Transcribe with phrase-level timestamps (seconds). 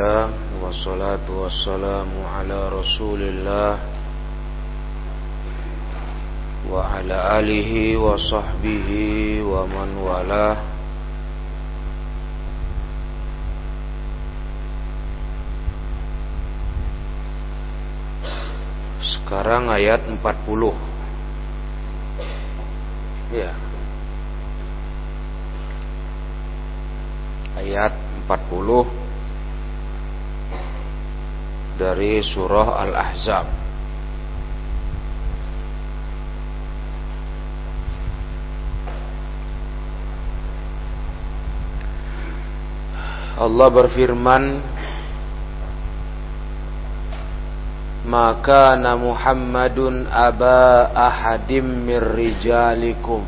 [0.00, 0.30] الله
[0.64, 3.78] والصلاة والسلام على رسول الله
[6.72, 8.88] وعلى آله وصحبه
[9.44, 10.56] ومن والاه
[19.00, 20.72] Sekarang ayat 40
[23.34, 23.52] Ya
[27.56, 27.92] Ayat
[28.28, 28.99] 40
[31.81, 33.47] dari surah Al-Ahzab.
[43.41, 44.43] Allah berfirman
[48.05, 53.25] Maka na Muhammadun aba ahadim mir rijalikum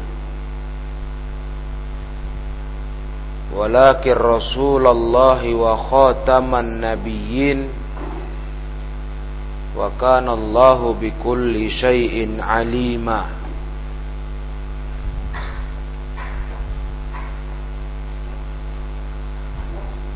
[3.58, 7.83] Walakin Rasulullah wa khataman nabiyyin
[9.74, 13.44] wa kana Allahu bikulli syai'in alima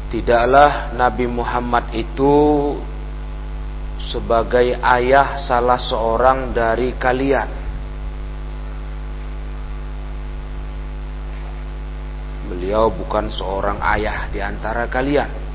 [0.08, 2.32] Tidaklah Nabi Muhammad itu
[4.08, 7.50] sebagai ayah salah seorang dari kalian.
[12.48, 15.47] Beliau bukan seorang ayah di antara kalian.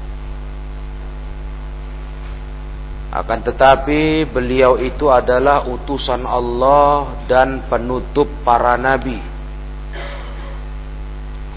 [3.13, 9.21] Akan tetapi beliau itu adalah utusan Allah dan penutup para nabi.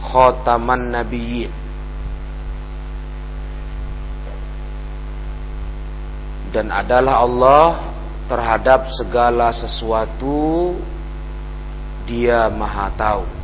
[0.04, 1.52] Khotaman nabiyyin.
[6.52, 7.68] Dan adalah Allah
[8.28, 10.76] terhadap segala sesuatu
[12.04, 13.35] dia maha tahu.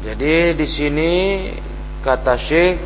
[0.00, 1.12] Jadi di sini
[2.00, 2.80] kata Syekh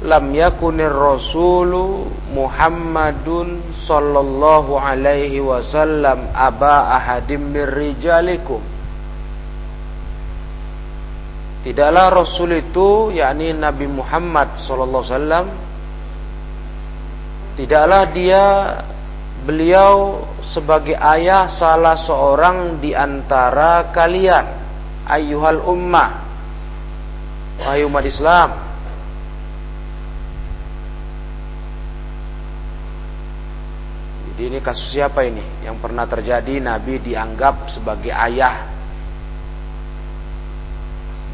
[0.00, 8.64] lam yakunir rasulu Muhammadun sallallahu alaihi wasallam aba ahadim mir rijalikum.
[11.62, 15.46] Tidaklah Rasul itu yakni Nabi Muhammad sallallahu alaihi wasallam
[17.54, 18.44] tidaklah dia
[19.46, 24.61] beliau sebagai ayah salah seorang di antara kalian
[25.06, 26.22] ayyuhal ummah
[27.58, 28.50] wahai umat Islam.
[34.32, 35.44] Jadi ini kasus siapa ini?
[35.60, 38.64] Yang pernah terjadi Nabi dianggap sebagai ayah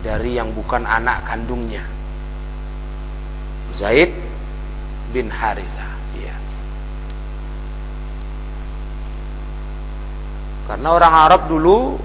[0.02, 1.86] dari yang bukan anak kandungnya.
[3.76, 4.10] Zaid
[5.14, 6.36] bin Haritha ya.
[10.68, 11.96] karena orang Arab dulu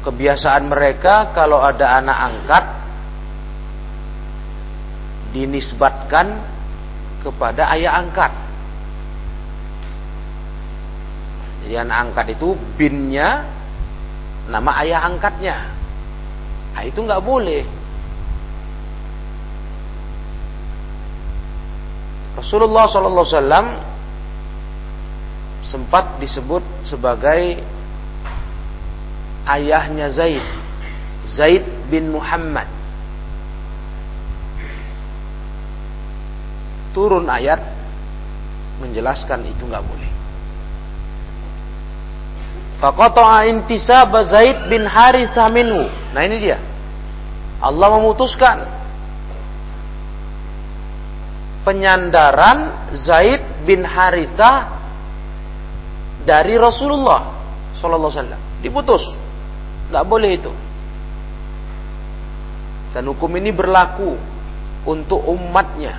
[0.00, 2.64] kebiasaan mereka kalau ada anak angkat
[5.30, 6.40] dinisbatkan
[7.20, 8.32] kepada ayah angkat.
[11.64, 13.44] Jadi anak angkat itu binnya
[14.48, 15.56] nama ayah angkatnya.
[16.74, 17.62] Nah, itu nggak boleh.
[22.40, 23.68] Rasulullah SAW
[25.60, 27.60] sempat disebut sebagai
[29.58, 30.44] ayahnya Zaid
[31.26, 32.68] Zaid bin Muhammad
[36.94, 37.62] turun ayat
[38.82, 40.10] menjelaskan itu nggak boleh
[42.80, 45.84] Faqata'a intisab Zaid bin Harithah minhu.
[46.16, 46.56] Nah ini dia.
[47.60, 48.64] Allah memutuskan
[51.60, 54.80] penyandaran Zaid bin Harithah
[56.24, 57.36] dari Rasulullah
[57.76, 58.42] sallallahu alaihi wasallam.
[58.64, 59.04] Diputus.
[59.90, 60.54] Tidak boleh itu.
[62.94, 64.14] Dan hukum ini berlaku
[64.86, 65.98] untuk umatnya.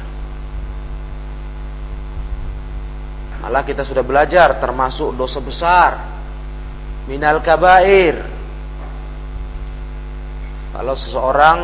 [3.44, 5.92] Malah kita sudah belajar termasuk dosa besar.
[7.04, 8.16] Minal kabair.
[10.72, 11.60] Kalau seseorang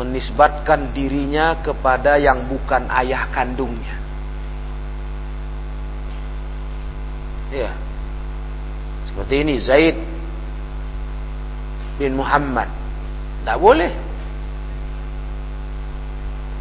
[0.00, 4.00] menisbatkan dirinya kepada yang bukan ayah kandungnya.
[7.52, 7.76] Ya.
[9.12, 9.96] Seperti ini Zaid
[11.96, 12.68] bin Muhammad.
[13.42, 13.92] Tidak boleh.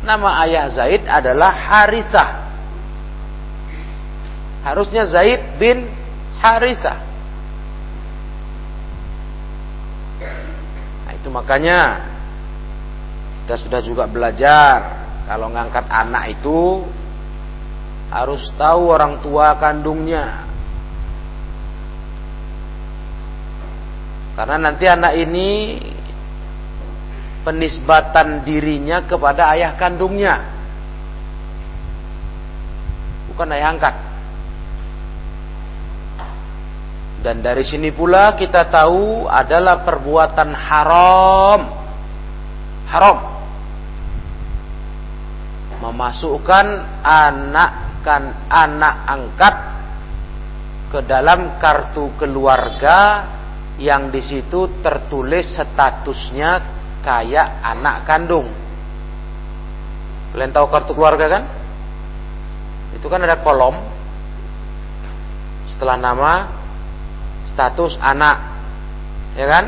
[0.05, 2.29] Nama ayah Zaid adalah Harithah.
[4.61, 5.89] Harusnya Zaid bin
[6.37, 6.99] Harithah.
[11.05, 11.79] Nah, itu makanya
[13.45, 16.85] kita sudah juga belajar kalau ngangkat anak itu
[18.13, 20.44] harus tahu orang tua kandungnya.
[24.35, 25.79] Karena nanti anak ini
[27.47, 30.35] penisbatan dirinya kepada ayah kandungnya.
[33.31, 33.95] Bukan ayah angkat.
[37.23, 41.61] Dan dari sini pula kita tahu adalah perbuatan haram.
[42.91, 43.17] Haram.
[45.81, 46.65] Memasukkan
[47.01, 47.71] anak
[48.05, 49.55] kan anak angkat
[50.93, 53.25] ke dalam kartu keluarga
[53.75, 56.51] yang di situ tertulis statusnya
[57.03, 58.47] kayak anak kandung.
[60.31, 61.43] Kalian tahu kartu keluarga kan?
[62.95, 63.75] Itu kan ada kolom
[65.67, 66.31] setelah nama
[67.51, 68.37] status anak.
[69.35, 69.65] Ya kan?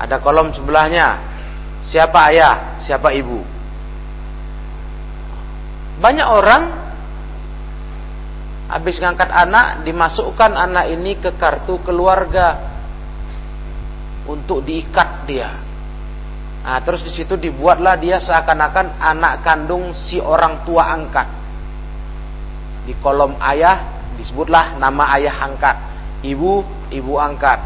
[0.00, 1.20] Ada kolom sebelahnya
[1.84, 3.40] siapa ayah, siapa ibu.
[5.96, 6.62] Banyak orang
[8.68, 12.75] habis ngangkat anak dimasukkan anak ini ke kartu keluarga
[14.26, 15.50] untuk diikat dia.
[16.66, 21.28] Nah, terus di situ dibuatlah dia seakan-akan anak kandung si orang tua angkat.
[22.86, 25.76] Di kolom ayah disebutlah nama ayah angkat,
[26.26, 27.62] ibu ibu angkat.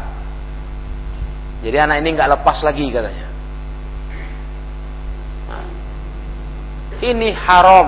[1.65, 3.27] Jadi anak ini nggak lepas lagi katanya.
[5.49, 5.65] Nah,
[7.01, 7.87] ini haram.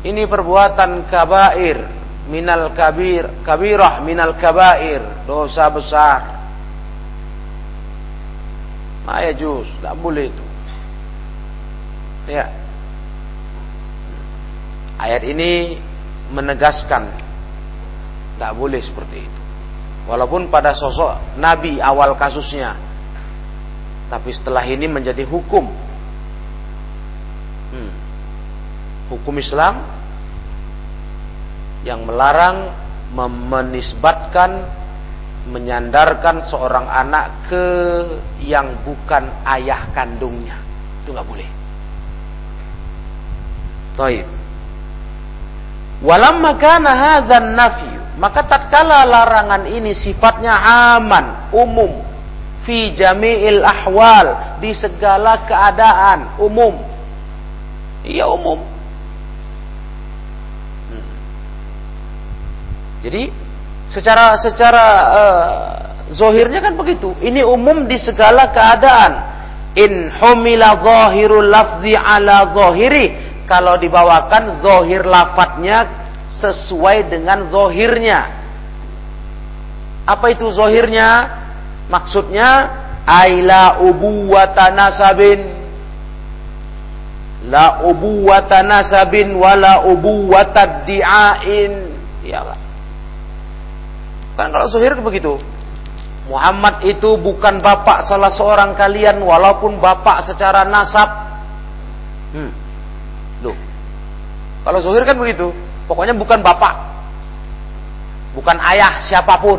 [0.00, 6.39] Ini perbuatan kabair minal kabir kabirah minal kabair dosa besar
[9.10, 10.44] Ma jus, tidak boleh itu.
[12.30, 12.46] Ya.
[15.02, 15.82] Ayat ini
[16.30, 17.10] menegaskan
[18.38, 19.40] tidak boleh seperti itu.
[20.06, 22.78] Walaupun pada sosok Nabi awal kasusnya,
[24.06, 25.66] tapi setelah ini menjadi hukum.
[27.74, 27.90] Hmm.
[29.10, 29.90] Hukum Islam
[31.82, 32.70] yang melarang
[33.50, 34.79] menisbatkan
[35.50, 37.66] menyandarkan seorang anak ke
[38.46, 40.56] yang bukan ayah kandungnya.
[41.02, 41.48] Itu nggak boleh.
[43.98, 44.26] Taib.
[46.00, 50.56] Walamma kana hadzan nafi, maka tatkala larangan ini sifatnya
[50.96, 52.00] aman, umum,
[52.64, 56.72] fi jami'il ahwal, di segala keadaan, umum.
[58.00, 58.64] Iya umum.
[60.88, 61.08] Hmm.
[63.04, 63.49] Jadi
[63.90, 65.54] Secara secara uh,
[66.14, 67.10] zohirnya kan begitu.
[67.18, 69.12] Ini umum di segala keadaan.
[69.74, 73.30] In humila zahirul lafzi ala zahiri.
[73.50, 75.86] Kalau dibawakan zohir lafadznya
[76.38, 78.30] sesuai dengan zohirnya.
[80.06, 81.38] Apa itu zohirnya?
[81.90, 82.70] Maksudnya
[83.10, 85.42] aila ubuwata nasabin
[87.50, 91.72] la ubuwata nasabin wala ubuwata di'ain
[92.22, 92.44] ya
[94.40, 95.36] kan kalau zuhir begitu.
[96.30, 101.10] Muhammad itu bukan bapak salah seorang kalian walaupun bapak secara nasab.
[102.30, 102.54] Hmm.
[103.42, 103.56] Loh.
[104.62, 105.50] Kalau zuhir kan begitu.
[105.90, 106.74] Pokoknya bukan bapak.
[108.38, 109.58] Bukan ayah siapa pun.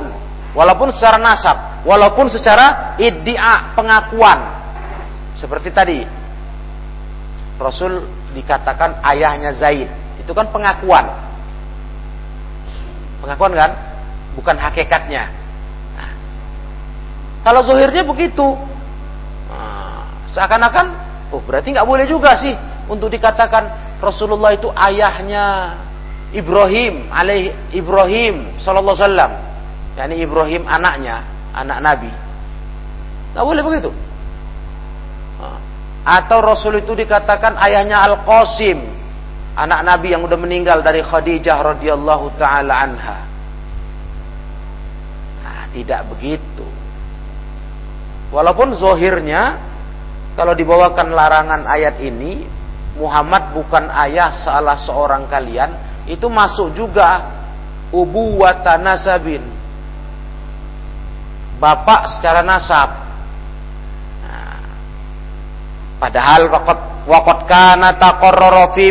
[0.56, 1.83] Walaupun secara nasab.
[1.83, 4.39] Walaupun secara iddia pengakuan.
[5.36, 6.00] Seperti tadi.
[7.60, 9.92] Rasul dikatakan ayahnya Zaid.
[10.24, 11.04] Itu kan pengakuan.
[13.19, 13.90] Pengakuan kan?
[14.36, 15.23] Bukan hakikatnya.
[15.97, 16.11] Nah,
[17.44, 18.56] kalau zohirnya begitu,
[19.52, 20.85] nah, seakan-akan,
[21.35, 22.54] oh berarti nggak boleh juga sih
[22.88, 25.78] untuk dikatakan Rasulullah itu ayahnya
[26.31, 29.31] Ibrahim, alaih Ibrahim Sallallahu Alaihi Wasallam,
[30.16, 31.16] Ibrahim anaknya,
[31.52, 32.11] anak Nabi.
[33.35, 33.92] Nggak boleh begitu.
[35.40, 35.59] Nah,
[36.02, 38.80] atau Rasul itu dikatakan ayahnya Al Qasim,
[39.56, 43.31] anak Nabi yang udah meninggal dari Khadijah radhiyallahu taala anha.
[45.71, 46.68] Tidak begitu.
[48.31, 49.59] Walaupun zohirnya,
[50.35, 52.47] kalau dibawakan larangan ayat ini,
[52.95, 55.71] Muhammad bukan ayah salah seorang kalian,
[56.07, 57.28] itu masuk juga
[57.92, 59.44] ubuwata nasabin.
[61.59, 62.90] Bapak secara nasab.
[64.25, 64.59] Nah,
[66.01, 68.90] padahal wakot wakot kana taqarrara fi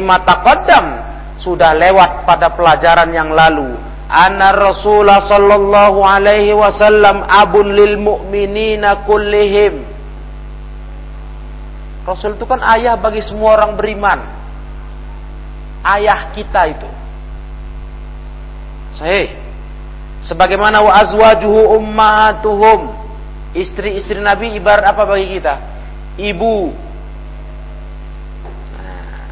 [1.41, 9.87] sudah lewat pada pelajaran yang lalu anna Rasulullah sallallahu alaihi wasallam abun lil mu'minina kullihim.
[12.03, 14.19] Rasul itu kan ayah bagi semua orang beriman.
[15.87, 16.91] Ayah kita itu.
[18.99, 19.31] Sahih.
[20.27, 22.81] Sebagaimana wa azwajuhu ummahatuhum.
[23.55, 25.55] Istri-istri Nabi ibarat apa bagi kita?
[26.19, 26.57] Ibu.
[28.75, 29.23] Nah,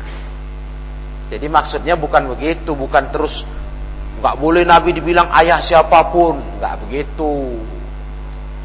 [1.35, 3.43] jadi maksudnya bukan begitu, bukan terus
[4.19, 6.39] Nggak boleh Nabi dibilang ayah siapa pun.
[6.59, 7.35] Nggak begitu.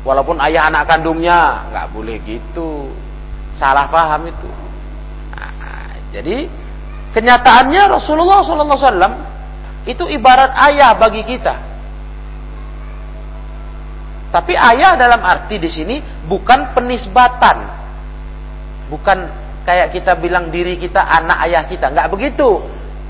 [0.04, 2.92] walaupun ayah anak kandungnya nggak boleh gitu.
[3.56, 4.52] Salah paham itu.
[5.32, 6.52] Nah, jadi
[7.16, 9.16] kenyataannya Rasulullah SAW
[9.88, 11.56] itu ibarat ayah bagi kita.
[14.34, 15.96] Tapi ayah dalam arti di sini
[16.26, 17.58] bukan penisbatan.
[18.90, 19.18] Bukan
[19.64, 21.94] kayak kita bilang diri kita anak ayah kita.
[21.94, 22.60] Nggak begitu.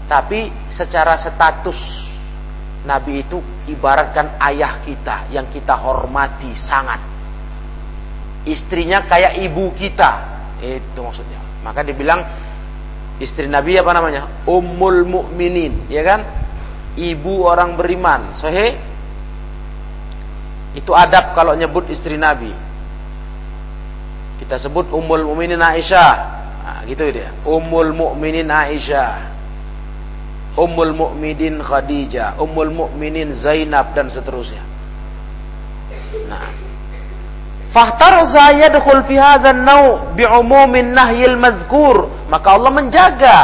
[0.03, 1.79] Tapi secara status
[2.83, 3.39] Nabi itu
[3.71, 6.99] ibaratkan ayah kita yang kita hormati sangat.
[8.43, 10.11] Istrinya kayak ibu kita.
[10.59, 11.39] Itu maksudnya.
[11.63, 12.19] Maka dibilang
[13.23, 14.43] istri Nabi apa namanya?
[14.43, 16.27] Ummul Mukminin, ya kan?
[16.99, 18.35] Ibu orang beriman.
[18.35, 18.75] Sahih?
[20.75, 22.51] Itu adab kalau nyebut istri Nabi.
[24.43, 26.13] Kita sebut Ummul Mukminin Aisyah.
[26.63, 27.31] Nah, gitu dia.
[27.47, 29.32] Ummul Mukminin Aisyah.
[30.53, 34.61] Ummul Mukminin Khadijah, Ummul Mukminin Zainab dan seterusnya.
[36.29, 36.53] Nah,
[37.73, 42.29] Fahtarza yadkhul fi hadzal nau' bi'umumin nahyil mazkur.
[42.29, 43.39] Maka Allah menjaga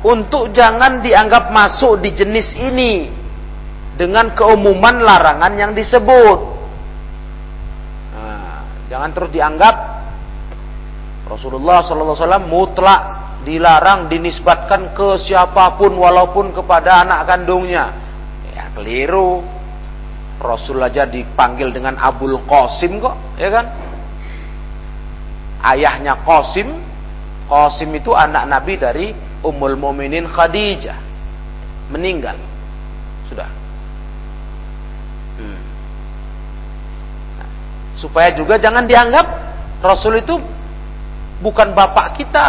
[0.00, 3.12] untuk jangan dianggap masuk di jenis ini
[4.00, 6.38] dengan keumuman larangan yang disebut.
[8.16, 9.76] Nah, jangan terus dianggap
[11.28, 13.00] Rasulullah sallallahu alaihi wasallam mutlak
[13.44, 17.92] dilarang dinisbatkan ke siapa pun walaupun kepada anak kandungnya.
[18.50, 19.44] Ya keliru.
[20.34, 23.66] Rasul aja dipanggil dengan Abul Qasim kok, ya kan?
[25.62, 26.74] Ayahnya Qasim,
[27.46, 29.06] Qasim itu anak Nabi dari
[29.40, 30.98] Ummul Muminin Khadijah.
[31.88, 32.36] Meninggal.
[33.30, 33.48] Sudah.
[35.38, 35.60] Hmm.
[37.40, 37.50] Nah,
[37.96, 39.26] supaya juga jangan dianggap
[39.80, 40.34] Rasul itu
[41.40, 42.46] bukan bapak kita,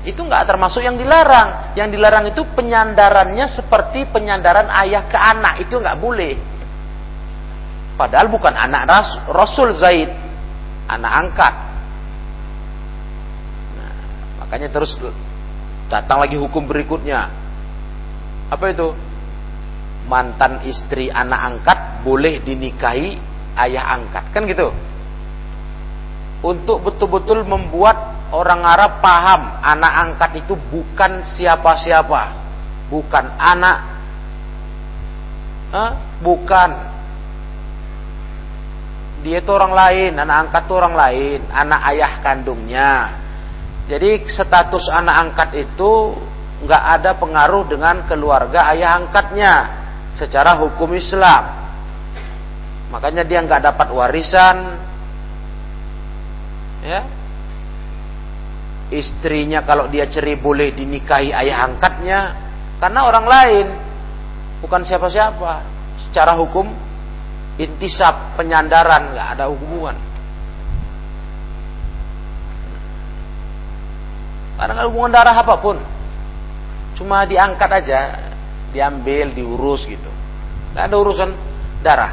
[0.00, 1.76] itu nggak termasuk yang dilarang.
[1.76, 6.34] Yang dilarang itu penyandarannya seperti penyandaran ayah ke anak, itu nggak boleh.
[8.00, 8.88] Padahal bukan anak
[9.28, 10.08] Rasul Zaid,
[10.88, 11.54] anak angkat.
[13.76, 13.92] Nah,
[14.40, 14.96] makanya terus
[15.92, 17.28] datang lagi hukum berikutnya.
[18.48, 18.96] Apa itu?
[20.08, 23.20] Mantan istri anak angkat boleh dinikahi
[23.60, 24.72] ayah angkat, kan gitu.
[26.40, 32.22] Untuk betul-betul membuat orang Arab paham anak angkat itu bukan siapa-siapa,
[32.88, 33.78] bukan anak,
[35.74, 35.92] eh,
[36.24, 36.70] bukan
[39.20, 42.92] dia itu orang lain, anak angkat itu orang lain, anak ayah kandungnya.
[43.84, 46.16] Jadi status anak angkat itu
[46.64, 49.52] nggak ada pengaruh dengan keluarga ayah angkatnya
[50.16, 51.58] secara hukum Islam.
[52.96, 54.56] Makanya dia nggak dapat warisan,
[56.84, 57.00] ya.
[58.90, 62.20] Istrinya kalau dia cerai boleh dinikahi ayah angkatnya
[62.82, 63.66] karena orang lain
[64.64, 65.78] bukan siapa-siapa.
[66.10, 66.66] Secara hukum
[67.60, 69.96] intisab penyandaran nggak ada hubungan.
[74.58, 75.76] Karena nggak hubungan darah apa pun.
[76.98, 77.98] Cuma diangkat aja
[78.74, 80.10] diambil diurus gitu.
[80.74, 81.30] Nggak ada urusan
[81.80, 82.12] darah.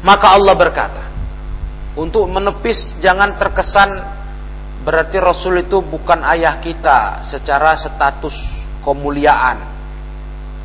[0.00, 1.05] Maka Allah berkata
[1.96, 4.16] untuk menepis jangan terkesan
[4.86, 8.38] Berarti Rasul itu bukan ayah kita secara status
[8.86, 9.58] kemuliaan.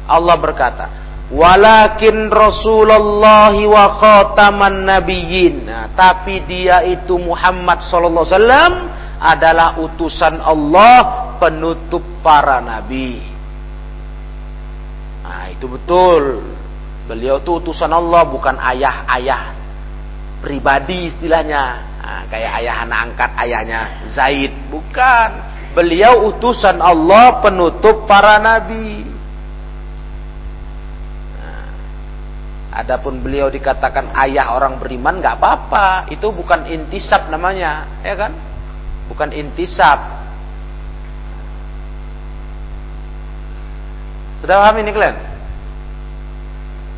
[0.06, 0.86] Allah berkata,
[1.34, 8.74] "Walakin Rasulullah wa khataman nabiyyin." Nah, tapi dia itu Muhammad sallallahu alaihi wasallam
[9.18, 13.26] adalah utusan Allah, penutup para nabi.
[15.26, 16.46] Nah, itu betul.
[17.10, 19.61] Beliau itu utusan Allah bukan ayah-ayah
[20.42, 21.64] pribadi istilahnya.
[22.02, 23.82] Nah, kayak ayah anak angkat ayahnya
[24.12, 24.52] Zaid.
[24.68, 25.30] Bukan.
[25.72, 29.08] Beliau utusan Allah penutup para nabi.
[31.40, 31.64] Nah,
[32.76, 36.12] adapun beliau dikatakan ayah orang beriman nggak apa-apa.
[36.12, 38.36] Itu bukan intisab namanya, ya kan?
[39.08, 40.20] Bukan intisab.
[44.44, 45.18] Sudah paham ini kalian?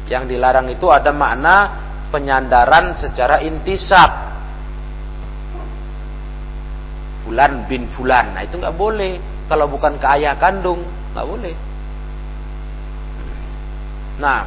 [0.07, 1.55] Yang dilarang itu ada makna
[2.13, 4.12] penyandaran secara intisab
[7.25, 8.38] Fulan bin Fulan.
[8.38, 9.17] Nah itu nggak boleh.
[9.50, 10.86] Kalau bukan ke ayah kandung,
[11.17, 11.55] nggak boleh.
[14.22, 14.46] Nah,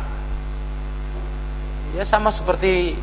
[1.99, 2.95] ya sama seperti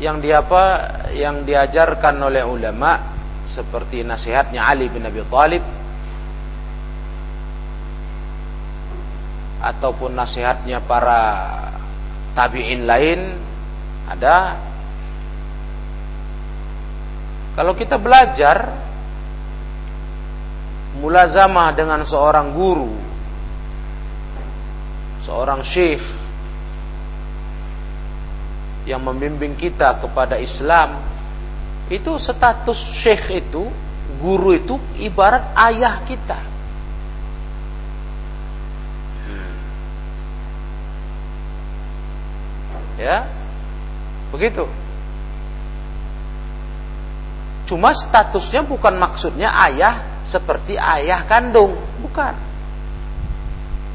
[0.00, 0.64] yang dia apa
[1.12, 3.12] yang diajarkan oleh ulama
[3.46, 5.62] seperti nasihatnya Ali bin Abi Thalib
[9.62, 11.20] ataupun nasihatnya para
[12.32, 13.20] tabi'in lain
[14.08, 14.58] ada.
[17.52, 18.72] Kalau kita belajar
[20.96, 22.96] mulazamah dengan seorang guru,
[25.28, 26.00] seorang syekh,
[28.82, 30.98] yang membimbing kita kepada Islam
[31.86, 33.70] itu status syekh itu
[34.18, 36.38] guru itu ibarat ayah kita
[39.28, 39.52] hmm.
[43.02, 43.18] Ya?
[44.30, 44.64] Begitu.
[47.66, 51.78] Cuma statusnya bukan maksudnya ayah seperti ayah kandung.
[52.02, 52.34] Bukan.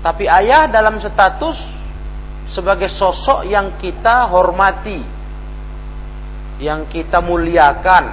[0.01, 1.57] Tapi ayah dalam status
[2.47, 5.03] sebagai sosok yang kita hormati,
[6.63, 8.05] yang kita muliakan,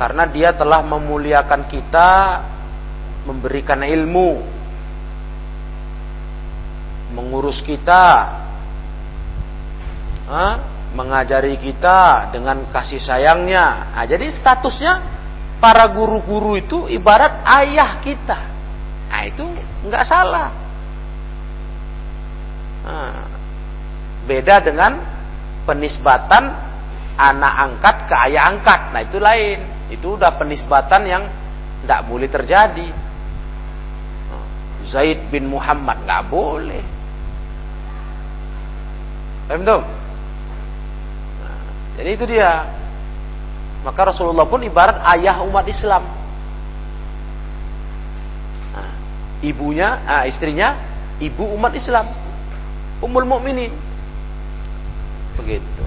[0.00, 2.10] karena dia telah memuliakan kita,
[3.28, 4.40] memberikan ilmu,
[7.12, 8.41] mengurus kita,
[10.92, 13.92] mengajari kita dengan kasih sayangnya.
[13.96, 14.92] Nah, jadi statusnya
[15.60, 18.38] para guru-guru itu ibarat ayah kita.
[19.12, 19.44] Nah, itu
[19.88, 20.48] nggak salah.
[22.82, 23.14] Nah,
[24.26, 24.92] beda dengan
[25.62, 26.44] penisbatan
[27.16, 28.80] anak angkat ke ayah angkat.
[28.90, 29.58] Nah itu lain.
[29.92, 31.24] Itu udah penisbatan yang
[31.84, 32.88] tidak boleh terjadi.
[34.82, 36.84] Zaid bin Muhammad nggak boleh.
[39.46, 39.84] Paham
[42.02, 42.66] jadi itu dia.
[43.86, 46.02] Maka Rasulullah pun ibarat ayah umat Islam.
[48.74, 48.90] Nah,
[49.38, 50.82] ibunya, ah, istrinya,
[51.22, 52.10] ibu umat Islam.
[52.98, 53.70] Ummul Mukminin.
[55.38, 55.86] Begitu.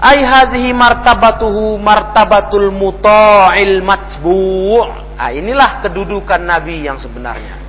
[0.00, 4.88] Ai hadhihi martabatuhu martabatul muta'il matbu'.
[5.20, 7.60] Ah inilah kedudukan nabi yang sebenarnya.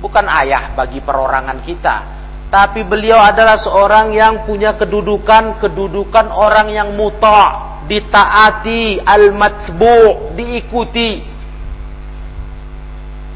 [0.00, 2.15] Bukan ayah bagi perorangan kita,
[2.46, 11.26] tapi beliau adalah seorang yang punya kedudukan kedudukan orang yang muta, ditaati, al-matbu', diikuti.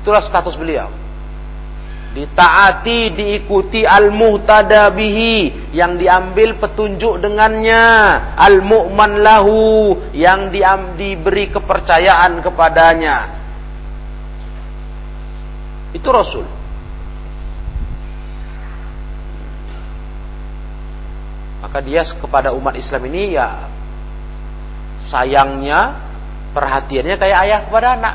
[0.00, 0.86] Itulah status beliau.
[2.10, 7.82] Ditaati diikuti al-muhtada bihi yang diambil petunjuk dengannya.
[8.38, 13.16] Al-mu'man lahu yang diam, diberi kepercayaan kepadanya.
[15.94, 16.59] Itu rasul
[21.60, 23.68] maka dia kepada umat Islam ini ya
[25.08, 26.00] sayangnya
[26.56, 28.14] perhatiannya kayak ayah kepada anak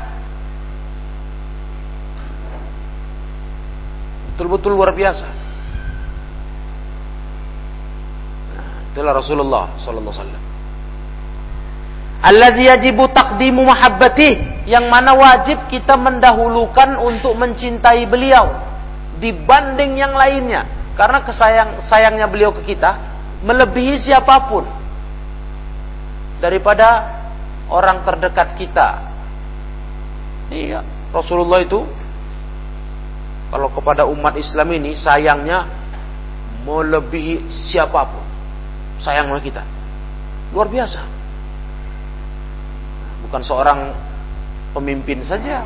[4.36, 5.24] Betul-betul luar biasa.
[8.52, 10.44] Nah, itulah Rasulullah sallallahu alaihi wasallam.
[12.68, 14.28] Yajibu taqdimu mahabbati
[14.68, 18.60] yang mana wajib kita mendahulukan untuk mencintai beliau
[19.16, 20.68] dibanding yang lainnya
[21.00, 23.15] karena kesayang sayangnya beliau ke kita
[23.46, 24.66] melebihi siapa pun
[26.42, 27.16] daripada
[27.70, 28.88] orang terdekat kita.
[30.50, 30.82] Iya,
[31.14, 31.86] Rasulullah itu
[33.54, 35.70] kalau kepada umat Islam ini sayangnya
[36.66, 38.24] melebihi siapa pun.
[38.98, 39.62] Sayang sama kita.
[40.50, 41.06] Luar biasa.
[43.26, 43.94] Bukan seorang
[44.74, 45.62] pemimpin saja,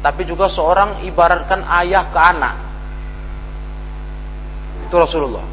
[0.00, 2.54] tapi juga seorang ibaratkan ayah ke anak.
[4.88, 5.51] Itu Rasulullah.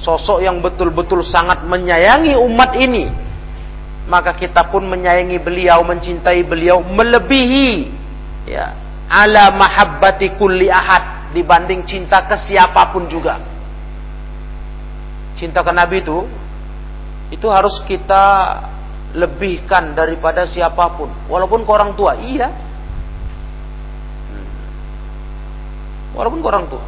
[0.00, 3.04] Sosok yang betul-betul sangat menyayangi umat ini.
[4.08, 7.92] Maka kita pun menyayangi beliau, mencintai beliau melebihi
[8.48, 8.74] ya,
[9.06, 13.38] ala mahabbati kulli ahad dibanding cinta ke siapa pun juga.
[15.38, 16.18] Cinta ke Nabi itu
[17.30, 18.58] itu harus kita
[19.14, 22.18] lebihkan daripada siapa pun, walaupun ke orang tua.
[22.18, 22.48] Iya.
[24.26, 24.46] Hmm.
[26.18, 26.84] Walaupun ke orang tua.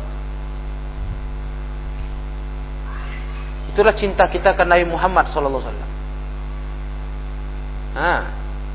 [3.73, 5.91] Itulah cinta kita ke Nabi Muhammad sallallahu alaihi wasallam.
[7.93, 8.23] Nah,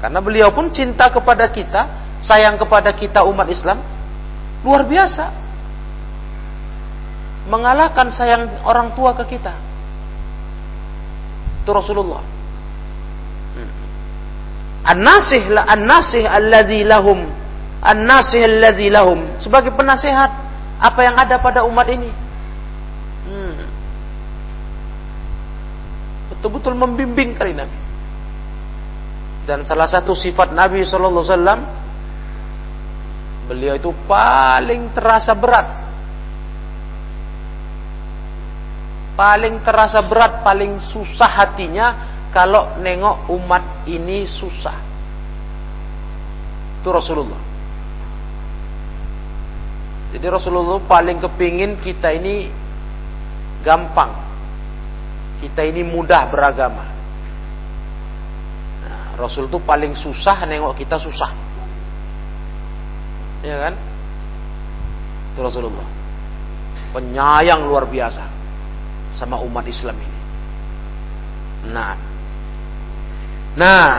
[0.02, 1.82] karena beliau pun cinta kepada kita
[2.22, 3.82] sayang kepada kita umat Islam
[4.66, 5.26] luar biasa.
[7.48, 9.56] Mengalahkan sayang orang tua ke kita.
[11.64, 12.20] Itu Rasulullah.
[13.56, 13.72] Hmm.
[14.84, 17.24] An-nasih la an-nasih alladzi lahum.
[17.80, 19.24] An-nasih alladzi lahum.
[19.40, 22.10] Sebagai penasehat apa yang ada pada umat ini
[23.26, 23.56] hmm.
[26.48, 27.80] Betul-betul membimbing kali Nabi
[29.44, 31.62] dan salah satu sifat Nabi Sallallahu Alaihi Wasallam
[33.48, 35.88] Beliau itu paling terasa berat.
[39.16, 41.88] Paling terasa berat, paling susah hatinya
[42.36, 44.76] kalau nengok umat ini susah.
[46.84, 47.42] Itu Rasulullah.
[50.12, 52.52] Jadi Rasulullah paling kepingin kita ini
[53.64, 54.27] gampang.
[55.38, 56.86] Kita ini mudah beragama.
[58.82, 61.32] Nah, Rasul itu paling susah nengok kita susah.
[63.46, 63.74] Ya kan?
[65.34, 65.86] Itu Rasulullah.
[66.94, 68.36] Penyayang luar biasa.
[69.18, 70.20] sama umat Islam ini.
[71.74, 71.98] Nah,
[73.58, 73.90] nah,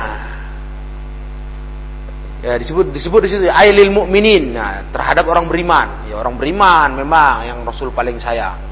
[2.38, 4.55] ya disebut disebut di situ ailil mukminin.
[4.55, 6.07] Nah, terhadap orang beriman.
[6.07, 8.68] Ya orang beriman memang yang Rasul paling sayang.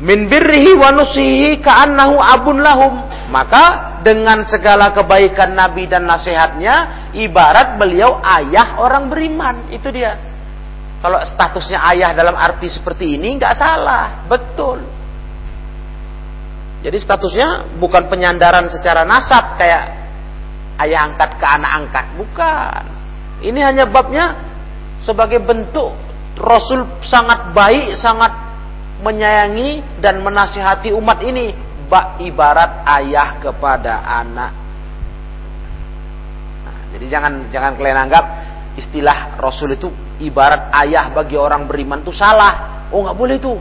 [0.00, 2.94] Min birrihi wa nusihi ka'annahu abun lahum.
[3.28, 9.68] Maka dengan segala kebaikan Nabi dan nasihatnya, ibarat beliau ayah orang beriman.
[9.68, 10.16] Itu dia.
[11.02, 14.26] Kalau statusnya ayah dalam arti seperti ini, nggak salah.
[14.30, 14.84] Betul.
[16.82, 19.86] Jadi statusnya bukan penyandaran secara nasab kayak
[20.82, 22.06] ayah angkat ke anak angkat.
[22.18, 22.82] Bukan.
[23.42, 24.34] Ini hanya babnya
[24.98, 25.94] sebagai bentuk
[26.38, 28.32] Rasul sangat baik, sangat
[29.02, 31.52] menyayangi dan menasihati umat ini.
[31.92, 34.52] Bak ibarat ayah kepada anak.
[36.64, 38.24] Nah, jadi jangan jangan kalian anggap
[38.80, 39.92] istilah Rasul itu
[40.24, 42.88] ibarat ayah bagi orang beriman itu salah.
[42.88, 43.54] Oh nggak boleh itu.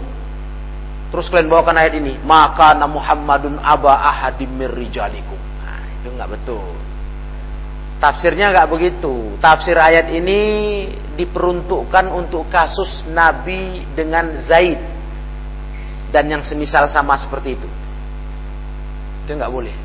[1.11, 5.35] Terus kalian bawakan ayat ini, maka Muhammadun aba ahadim mirrijalikum.
[5.59, 6.71] Nah, itu nggak betul.
[7.99, 9.35] Tafsirnya nggak begitu.
[9.43, 10.41] Tafsir ayat ini
[11.19, 15.00] diperuntukkan untuk kasus Nabi dengan Zaid
[16.11, 17.69] dan yang semisal sama seperti itu.
[19.25, 19.75] Itu nggak boleh.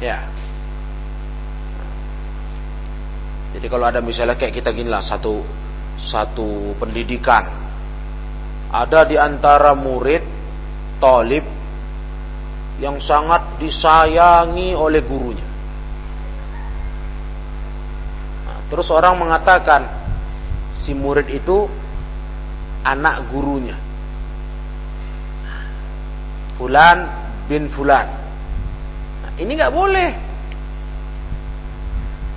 [0.00, 0.24] Ya.
[3.50, 5.42] Jadi kalau ada misalnya kayak kita gini lah satu
[6.00, 7.50] satu pendidikan
[8.70, 10.22] ada di antara murid
[11.02, 11.42] tolib
[12.78, 15.48] yang sangat disayangi oleh gurunya.
[18.46, 19.84] Nah, terus orang mengatakan
[20.72, 21.66] si murid itu
[22.86, 23.89] anak gurunya.
[26.60, 27.08] Fulan
[27.48, 28.04] bin Fulan.
[29.24, 30.10] Nah, ini nggak boleh.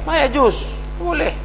[0.08, 0.56] Maya jus
[0.96, 1.36] boleh.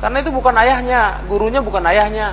[0.00, 2.32] Karena itu bukan ayahnya, gurunya bukan ayahnya,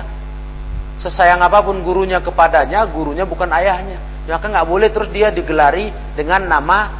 [0.98, 4.02] Sesayang apa pun gurunya kepadanya, gurunya bukan ayahnya.
[4.26, 6.90] Maka nggak boleh terus dia digelari dengan nama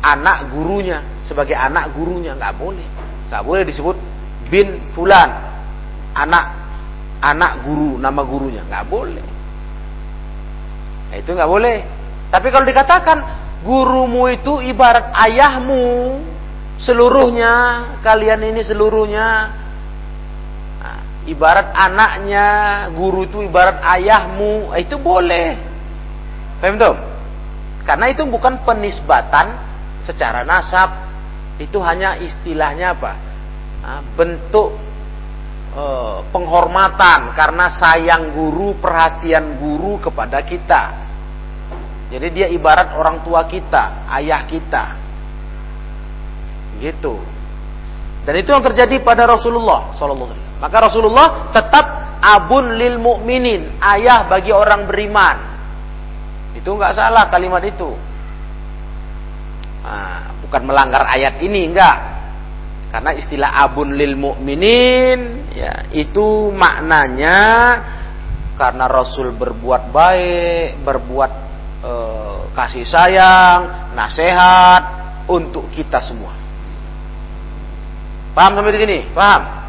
[0.00, 2.86] anak gurunya sebagai anak gurunya nggak boleh.
[3.28, 3.96] Nggak boleh disebut
[4.48, 5.30] bin fulan
[6.16, 6.44] anak
[7.20, 9.24] anak guru nama gurunya nggak boleh.
[11.12, 11.76] Nah, itu nggak boleh.
[12.32, 13.18] Tapi kalau dikatakan
[13.60, 16.18] gurumu itu ibarat ayahmu
[16.80, 19.52] seluruhnya kalian ini seluruhnya
[21.26, 22.46] ibarat anaknya,
[22.94, 25.54] guru itu ibarat ayahmu, itu boleh.
[26.58, 26.94] Paham tuh?
[27.82, 29.58] Karena itu bukan penisbatan
[30.02, 30.90] secara nasab,
[31.58, 33.12] itu hanya istilahnya apa?
[34.14, 34.78] bentuk
[35.74, 35.84] e,
[36.30, 41.01] penghormatan karena sayang guru, perhatian guru kepada kita.
[42.12, 44.84] Jadi dia ibarat orang tua kita, ayah kita.
[46.76, 47.16] Gitu.
[48.28, 51.86] Dan itu yang terjadi pada Rasulullah sallallahu maka Rasulullah tetap
[52.22, 55.36] abun lil mukminin, ayah bagi orang beriman.
[56.54, 57.90] Itu nggak salah kalimat itu.
[59.82, 61.98] Nah, bukan melanggar ayat ini enggak.
[62.94, 67.40] Karena istilah abun lil mukminin ya itu maknanya
[68.54, 71.41] karena Rasul berbuat baik, berbuat
[71.82, 74.82] eh, kasih sayang, nasihat
[75.26, 76.34] untuk kita semua.
[78.32, 78.98] Paham sampai di sini?
[79.12, 79.62] Paham?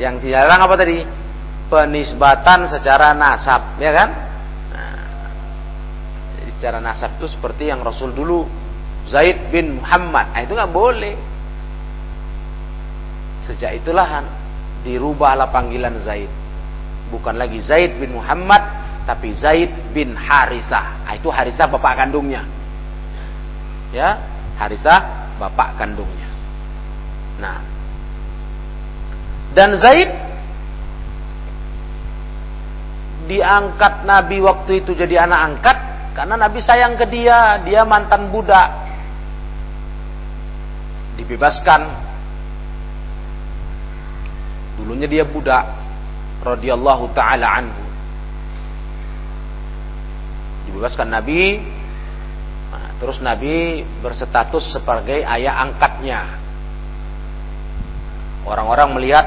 [0.00, 0.98] Yang dilarang apa tadi?
[1.68, 4.08] Penisbatan secara nasab, ya kan?
[4.72, 4.96] Nah,
[6.58, 8.44] secara nasab itu seperti yang Rasul dulu
[9.08, 10.32] Zaid bin Muhammad.
[10.36, 11.14] Nah, itu nggak boleh.
[13.46, 14.26] Sejak itulah
[14.84, 16.28] dirubahlah panggilan Zaid.
[17.08, 21.06] Bukan lagi Zaid bin Muhammad, tapi Zaid bin Harisah.
[21.06, 22.46] Nah, itu Harisah bapak kandungnya.
[23.90, 24.16] Ya,
[24.56, 26.30] Harisah bapak kandungnya.
[27.42, 27.58] Nah,
[29.52, 30.10] dan Zaid
[33.26, 35.78] diangkat Nabi waktu itu jadi anak angkat
[36.12, 38.68] karena Nabi sayang ke dia, dia mantan budak.
[41.16, 41.82] Dibebaskan.
[44.76, 45.64] Dulunya dia budak
[46.44, 47.81] radhiyallahu taala anhu.
[50.72, 51.60] Dibebaskan Nabi
[52.72, 56.40] nah, terus Nabi berstatus sebagai ayah angkatnya.
[58.48, 59.26] Orang-orang melihat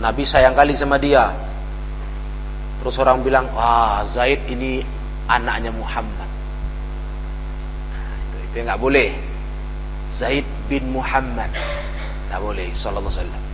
[0.00, 1.30] Nabi sayang kali sama dia.
[2.80, 4.82] Terus orang bilang, wah Zaid ini
[5.28, 6.30] anaknya Muhammad.
[7.92, 9.12] Nah, itu, nggak boleh.
[10.14, 11.52] Zaid bin Muhammad.
[11.52, 12.70] Tidak boleh.
[12.72, 13.44] Sallallahu alaihi wasallam.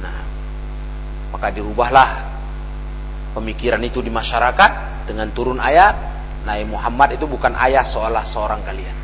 [0.00, 0.20] Nah,
[1.34, 2.08] maka dirubahlah
[3.36, 6.18] pemikiran itu di masyarakat dengan turun ayat.
[6.46, 8.96] Nabi Muhammad itu bukan ayah seolah seorang kalian.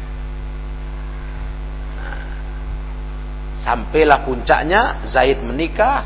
[3.62, 6.02] Sampailah puncaknya Zaid menikah,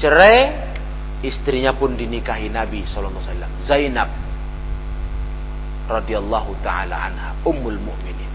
[0.00, 0.72] cerai,
[1.20, 3.52] istrinya pun dinikahi Nabi sallallahu alaihi wasallam.
[3.60, 4.08] Zainab
[5.88, 8.32] radhiyallahu taala anha, ummul mukminin.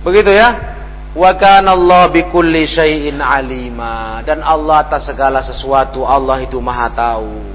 [0.00, 0.76] Begitu ya.
[1.10, 2.06] Wa Allah
[2.70, 7.49] syai'in alima dan Allah atas segala sesuatu Allah itu Maha tahu.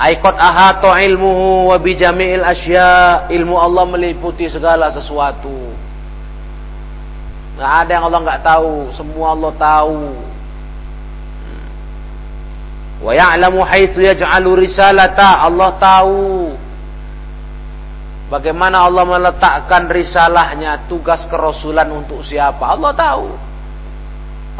[0.00, 3.28] Aikot ahato ilmuhu wa bijami'il asya.
[3.28, 5.52] Ilmu Allah meliputi segala sesuatu.
[7.56, 10.00] Nggak ada yang Allah nggak tahu, semua Allah tahu.
[13.02, 15.44] Wa ya'lamu haitsu yaj'alu risalata.
[15.44, 16.54] Allah tahu
[18.32, 22.64] bagaimana Allah meletakkan risalahnya, tugas kerasulan untuk siapa.
[22.72, 23.26] Allah tahu.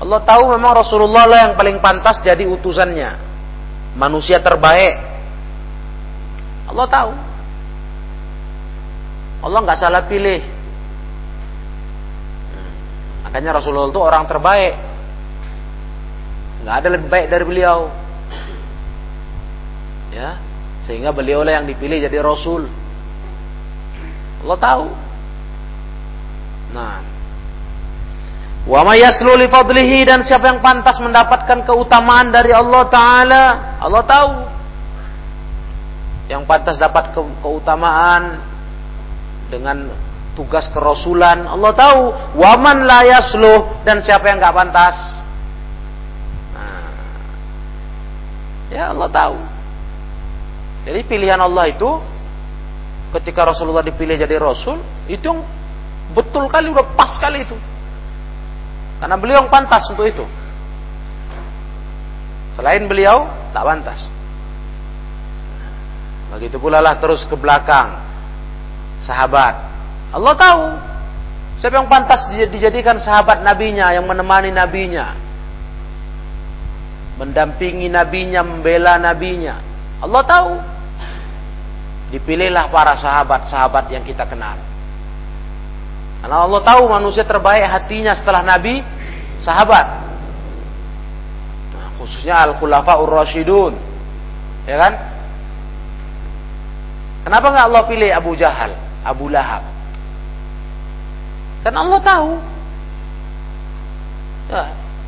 [0.02, 3.16] Allah tahu memang Rasulullah lah yang paling pantas jadi utusannya.
[3.94, 5.11] Manusia terbaik.
[6.72, 7.12] Allah tahu.
[9.42, 10.40] Allah nggak salah pilih.
[12.52, 12.72] Hmm.
[13.28, 14.74] Makanya Rasulullah itu orang terbaik.
[16.64, 18.02] Nggak ada lebih baik dari beliau
[20.12, 20.36] ya
[20.84, 22.68] sehingga beliau lah yang dipilih jadi rasul
[24.44, 24.86] Allah tahu
[26.76, 27.00] nah
[28.62, 33.44] wa may yaslu li fadlihi dan siapa yang pantas mendapatkan keutamaan dari Allah taala
[33.80, 34.30] Allah tahu
[36.30, 38.42] yang pantas dapat ke keutamaan
[39.50, 39.90] dengan
[40.38, 42.00] tugas kerasulan Allah tahu
[42.38, 44.96] waman la yasluh dan siapa yang nggak pantas
[46.56, 46.88] nah,
[48.72, 49.36] ya Allah tahu
[50.82, 51.90] jadi pilihan Allah itu
[53.14, 55.40] ketika Rasulullah dipilih jadi Rasul itu yang
[56.16, 57.54] betul kali udah pas kali itu.
[58.98, 60.22] Karena beliau yang pantas untuk itu.
[62.54, 64.06] Selain beliau tak pantas.
[66.32, 68.00] Begitu pula lah terus ke belakang
[69.04, 69.54] sahabat.
[70.12, 70.62] Allah tahu
[71.60, 75.12] siapa yang pantas dijadikan sahabat nabinya yang menemani nabinya.
[77.20, 79.60] Mendampingi nabinya, membela nabinya.
[80.00, 80.50] Allah tahu
[82.12, 84.60] Dipilihlah para sahabat-sahabat yang kita kenal.
[86.20, 88.84] Karena Allah tahu manusia terbaik hatinya setelah Nabi,
[89.40, 89.86] sahabat.
[91.72, 93.80] Nah, khususnya Al-Khulafa Ur-Rashidun.
[94.68, 94.92] Ya kan?
[97.22, 98.74] Kenapa nggak Allah pilih Abu Jahal,
[99.06, 99.62] Abu Lahab?
[101.62, 102.30] Karena Allah tahu.
[104.50, 104.62] Ya,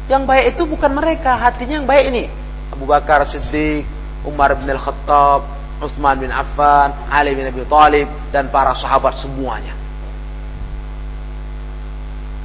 [0.06, 2.24] yang baik itu bukan mereka, hatinya yang baik ini.
[2.70, 3.82] Abu Bakar Siddiq,
[4.22, 5.42] Umar bin Al-Khattab,
[5.82, 9.74] Utsman bin Affan, Ali bin Abi Thalib dan para sahabat semuanya.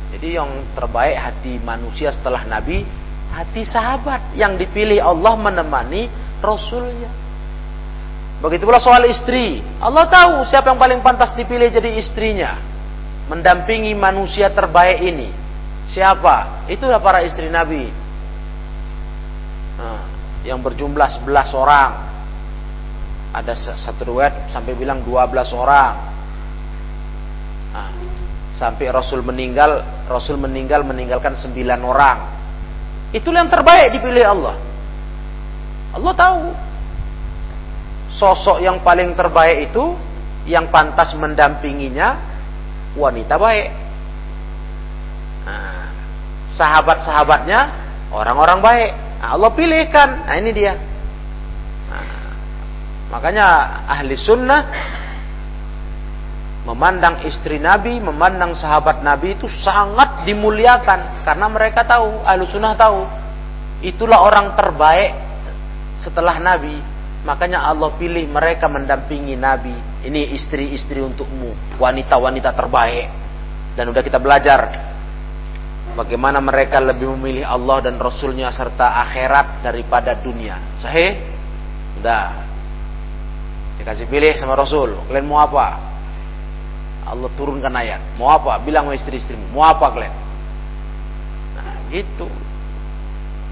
[0.09, 2.83] Jadi yang terbaik hati manusia setelah Nabi,
[3.29, 6.09] hati sahabat yang dipilih Allah menemani
[6.41, 7.28] Rasulnya.
[8.39, 9.59] Begitu pula soal istri.
[9.83, 12.55] Allah tahu siapa yang paling pantas dipilih jadi istrinya.
[13.27, 15.29] Mendampingi manusia terbaik ini.
[15.91, 16.65] Siapa?
[16.71, 17.91] Itulah para istri Nabi.
[19.79, 20.03] Nah,
[20.47, 21.91] yang berjumlah 11 orang
[23.29, 25.93] ada satu riwayat sampai bilang 12 orang.
[27.69, 27.91] Nah,
[28.55, 32.17] sampai Rasul meninggal, Rasul meninggal meninggalkan 9 orang.
[33.11, 34.55] Itulah yang terbaik dipilih Allah.
[35.93, 36.68] Allah tahu
[38.13, 39.93] sosok yang paling terbaik itu
[40.49, 42.17] yang pantas mendampinginya
[42.97, 43.69] wanita baik.
[45.45, 45.85] Nah,
[46.49, 47.59] sahabat-sahabatnya
[48.09, 48.91] orang-orang baik.
[49.21, 50.09] Nah, Allah pilihkan.
[50.25, 50.73] Nah, ini dia.
[53.09, 53.45] Makanya
[53.89, 54.61] ahli sunnah
[56.69, 63.09] memandang istri Nabi, memandang sahabat Nabi itu sangat dimuliakan karena mereka tahu, ahli sunnah tahu
[63.81, 65.17] itulah orang terbaik
[66.05, 66.77] setelah Nabi.
[67.29, 69.77] Makanya Allah pilih mereka mendampingi Nabi.
[70.01, 73.07] Ini istri-istri untukmu, wanita-wanita terbaik.
[73.77, 74.65] Dan udah kita belajar
[75.93, 80.57] bagaimana mereka lebih memilih Allah dan Rasulnya serta akhirat daripada dunia.
[80.81, 81.21] Sahih?
[82.01, 82.49] Udah,
[83.79, 84.97] Dikasih pilih sama Rasul.
[85.07, 85.77] Kalian mau apa?
[87.05, 88.19] Allah turunkan ayat.
[88.19, 88.57] Mau apa?
[88.59, 89.55] Bilang sama istri-istrimu.
[89.55, 90.15] Mau apa kalian?
[91.55, 92.27] Nah, gitu.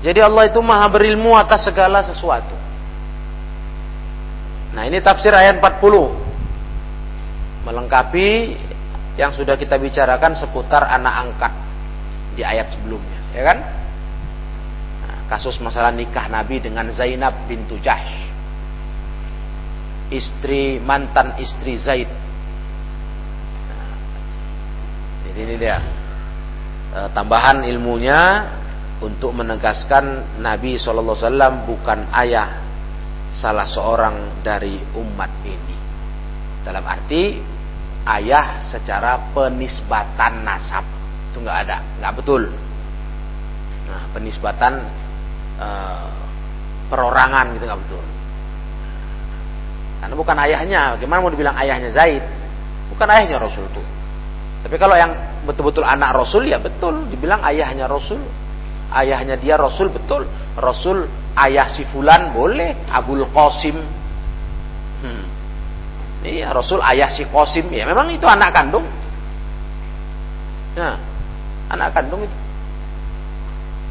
[0.01, 2.56] Jadi Allah itu maha berilmu atas segala sesuatu.
[4.77, 7.65] Nah, ini tafsir ayat 40.
[7.65, 8.53] Melengkapi
[9.17, 11.53] yang sudah kita bicarakan seputar anak angkat
[12.37, 13.57] di ayat sebelumnya, ya kan?
[15.01, 18.27] Nah, kasus masalah nikah Nabi dengan Zainab bintu Jahsh
[20.07, 22.07] istri mantan istri Zaid.
[25.27, 25.83] jadi ini dia
[26.95, 28.47] e, tambahan ilmunya
[29.03, 32.66] untuk menegaskan Nabi SAW bukan ayah
[33.37, 35.77] salah seorang dari umat ini.
[36.65, 37.37] Dalam arti
[38.09, 40.83] ayah secara penisbatan nasab
[41.29, 42.49] itu nggak ada, nggak betul.
[43.87, 44.73] Nah, penisbatan
[45.55, 45.67] e,
[46.89, 48.03] perorangan gitu nggak betul.
[50.01, 52.25] Karena bukan ayahnya, bagaimana mau dibilang ayahnya Zaid?
[52.89, 53.83] Bukan ayahnya Rasul itu.
[54.65, 55.13] Tapi kalau yang
[55.45, 58.19] betul-betul anak Rasul ya betul, dibilang ayahnya Rasul.
[58.87, 60.25] Ayahnya dia Rasul betul.
[60.57, 61.05] Rasul
[61.45, 63.77] ayah si fulan boleh, Abul Qasim.
[64.97, 65.23] Hmm.
[66.25, 68.85] Iya, Rasul ayah si Qasim ya memang itu anak kandung.
[70.73, 70.97] Nah,
[71.69, 72.37] anak kandung itu.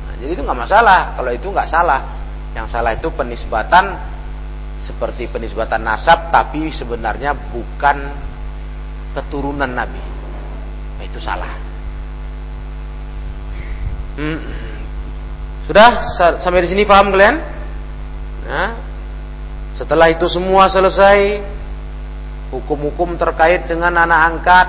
[0.07, 1.15] Nah, jadi itu nggak masalah.
[1.15, 2.01] Kalau itu nggak salah.
[2.57, 3.85] Yang salah itu penisbatan
[4.77, 7.97] seperti penisbatan nasab tapi sebenarnya bukan
[9.15, 10.03] keturunan Nabi.
[10.99, 11.53] Nah, itu salah.
[14.17, 14.66] Hmm.
[15.67, 16.03] Sudah
[16.39, 17.37] sampai di sini paham kalian?
[18.47, 18.71] Nah,
[19.75, 21.43] setelah itu semua selesai,
[22.55, 24.69] hukum-hukum terkait dengan anak angkat,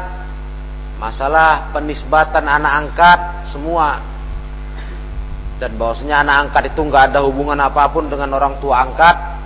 [0.97, 3.19] masalah penisbatan anak angkat,
[3.53, 4.01] semua
[5.57, 9.38] dan bahwasanya anak angkat itu nggak ada hubungan apa pun dengan orang tua angkat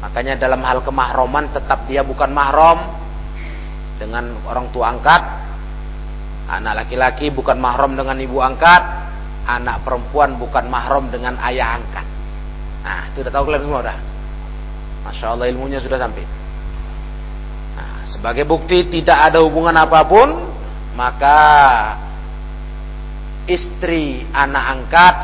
[0.00, 2.80] Makanya dalam hal kemahroman tetap dia bukan mahrom
[4.00, 5.22] dengan orang tua angkat.
[6.50, 8.99] Anak laki-laki bukan mahrom dengan ibu angkat.
[9.48, 12.06] Anak perempuan bukan mahrom dengan ayah angkat.
[12.80, 13.98] Nah, itu udah tahu kalian semua udah.
[15.04, 16.24] Masya Allah ilmunya sudah sampai.
[17.76, 20.28] Nah, sebagai bukti tidak ada hubungan apa pun,
[20.94, 21.38] maka
[23.48, 25.14] istri anak angkat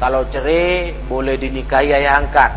[0.00, 2.50] kalau cerai boleh dinikahi ayah angkat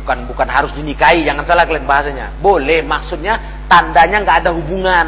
[0.00, 5.06] bukan bukan harus dinikahi jangan salah kalian bahasanya boleh maksudnya tandanya nggak ada hubungan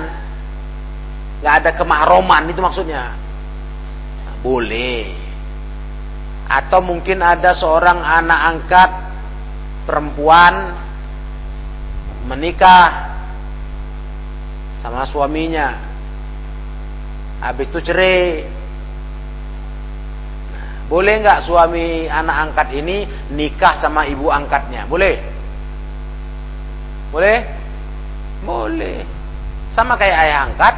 [1.41, 3.15] nggak ada kemahroman itu maksudnya
[4.43, 5.15] boleh
[6.51, 8.91] atau mungkin ada seorang anak angkat
[9.87, 10.75] perempuan
[12.27, 13.15] menikah
[14.83, 15.79] sama suaminya
[17.39, 18.47] habis itu cerai
[20.93, 24.85] boleh nggak suami anak angkat ini nikah sama ibu angkatnya?
[24.85, 25.25] Boleh?
[27.09, 27.39] Boleh?
[28.45, 29.01] Boleh.
[29.73, 30.75] Sama kayak ayah angkat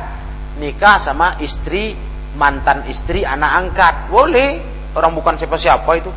[0.62, 1.98] nikah sama istri
[2.34, 3.94] mantan istri anak angkat.
[4.10, 4.60] Boleh.
[4.94, 6.10] Orang bukan siapa-siapa itu.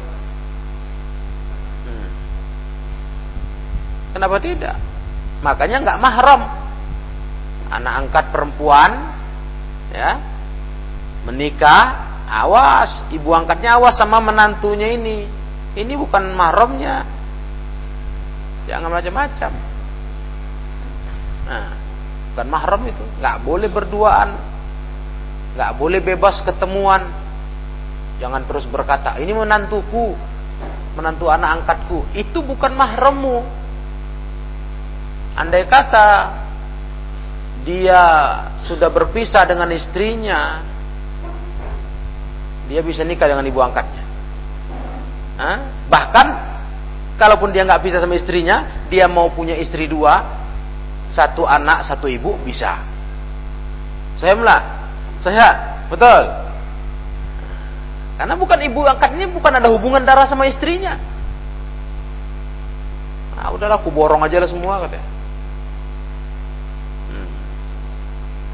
[1.86, 2.10] Hmm.
[4.14, 4.76] Kenapa tidak?
[5.42, 6.42] Makanya nggak mahram.
[7.68, 8.92] Anak angkat perempuan
[9.92, 10.20] ya
[11.28, 15.24] menikah Awas, ibu angkatnya awas sama menantunya ini.
[15.80, 17.08] Ini bukan mahramnya.
[18.68, 19.52] Jangan macam-macam.
[21.48, 21.68] Nah,
[22.36, 23.00] bukan mahram itu.
[23.24, 24.36] Nggak boleh berduaan.
[25.58, 27.02] Nggak boleh bebas ketemuan.
[28.22, 30.14] Jangan terus berkata, ini menantuku.
[30.94, 32.14] Menantu anak angkatku.
[32.14, 33.42] Itu bukan mahrammu.
[35.38, 36.08] Andai kata
[37.66, 38.02] dia
[38.70, 40.62] sudah berpisah dengan istrinya,
[42.70, 44.04] dia bisa nikah dengan ibu angkatnya.
[45.38, 45.58] Hah?
[45.86, 46.28] Bahkan
[47.18, 50.22] kalaupun dia nggak bisa sama istrinya, dia mau punya istri dua,
[51.12, 52.82] satu anak satu ibu bisa.
[54.18, 54.77] Saya melah,
[55.28, 56.24] saya betul.
[58.18, 60.98] Karena bukan ibu angkatnya bukan ada hubungan darah sama istrinya.
[63.38, 65.06] Nah, udahlah aku borong aja lah semua katanya.
[67.14, 67.30] Hmm.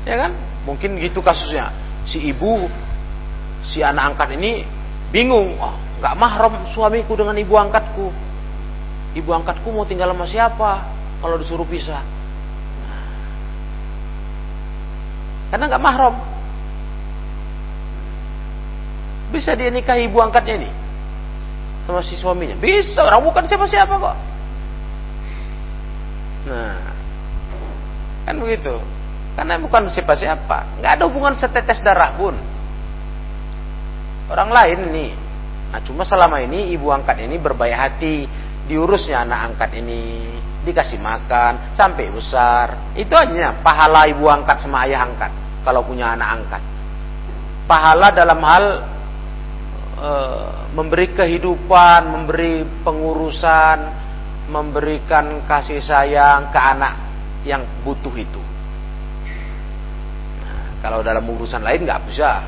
[0.03, 0.31] Ya kan?
[0.67, 1.71] Mungkin gitu kasusnya.
[2.03, 2.67] Si ibu
[3.63, 4.67] si anak angkat ini
[5.15, 8.12] bingung, oh, nggak mahram suamiku dengan ibu angkatku.
[9.15, 10.71] Ibu angkatku mau tinggal sama siapa
[11.23, 12.03] kalau disuruh pisah?
[15.53, 16.33] Karena nggak mahram.
[19.34, 20.69] Bisa dia nikah ibu angkatnya ini
[21.89, 22.56] sama si suaminya?
[22.56, 24.17] Bisa, orang bukan siapa-siapa kok.
[26.48, 26.80] Nah,
[28.30, 28.78] kan begitu.
[29.34, 32.38] Karena bukan siapa-siapa, nggak ada hubungan setetes darah pun
[34.30, 35.12] orang lain nih.
[35.74, 38.30] Nah, cuma selama ini ibu angkat ini berbaik hati,
[38.70, 40.30] diurusnya anak angkat ini,
[40.64, 42.93] dikasih makan sampai besar.
[42.93, 45.34] Itu aja pahala ibu angkat sama ayah angkat
[45.66, 46.62] kalau punya anak angkat.
[47.66, 48.66] Pahala dalam hal
[50.04, 50.12] e,
[50.76, 53.78] memberi kehidupan, memberi pengurusan,
[54.51, 56.93] memberikan kasih sayang ke anak
[57.47, 58.41] yang butuh itu.
[60.43, 62.43] Nah, kalau dalam urusan lain nggak bisa.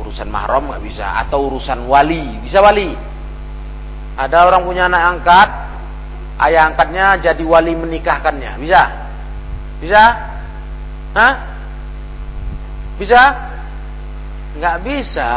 [0.00, 1.20] Urusan mahram nggak bisa.
[1.20, 2.40] Atau urusan wali.
[2.40, 2.96] Bisa wali.
[4.16, 5.48] Ada orang punya anak angkat
[6.40, 8.56] ayah angkatnya jadi wali menikahkannya.
[8.56, 8.82] Bisa?
[9.80, 10.02] Bisa?
[11.12, 11.34] Hah?
[13.00, 13.22] bisa?
[14.60, 15.32] Nggak bisa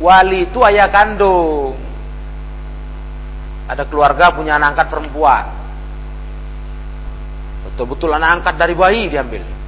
[0.00, 1.76] wali itu ayah kandung
[3.70, 5.44] ada keluarga punya anak angkat perempuan
[7.68, 9.60] betul-betul anak angkat dari bayi diambil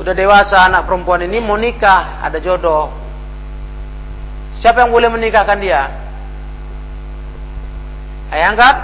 [0.00, 2.88] Udah dewasa anak perempuan ini mau nikah, ada jodoh.
[4.56, 5.92] Siapa yang boleh menikahkan dia?
[8.32, 8.76] Ayah angkat?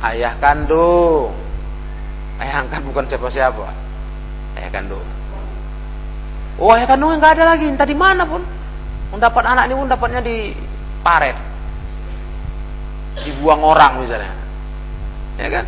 [0.00, 1.36] Ayah kandung.
[2.40, 3.68] Ayah angkat bukan siapa-siapa.
[4.56, 5.04] Ayah kandung.
[6.56, 7.68] Oh, ayah kandungnya nggak ada lagi.
[7.68, 8.40] Entah di mana pun.
[9.08, 10.52] Mendapat anak ini pun dapatnya di
[11.00, 11.36] paret.
[13.24, 14.32] Dibuang orang misalnya.
[15.40, 15.64] Ya kan?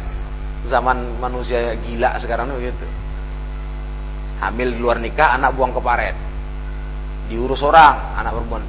[0.69, 2.85] Zaman manusia gila sekarang begitu.
[4.41, 6.17] Hamil di luar nikah, anak buang ke paret.
[7.29, 8.65] Diurus orang, anak perempuan.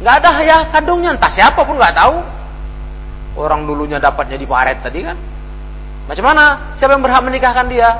[0.00, 2.16] Nggak ada ayah kandungnya, entah siapa pun nggak tahu.
[3.36, 5.16] Orang dulunya dapatnya di paret tadi kan.
[6.06, 6.72] Macam mana?
[6.78, 7.90] Siapa yang berhak menikahkan dia?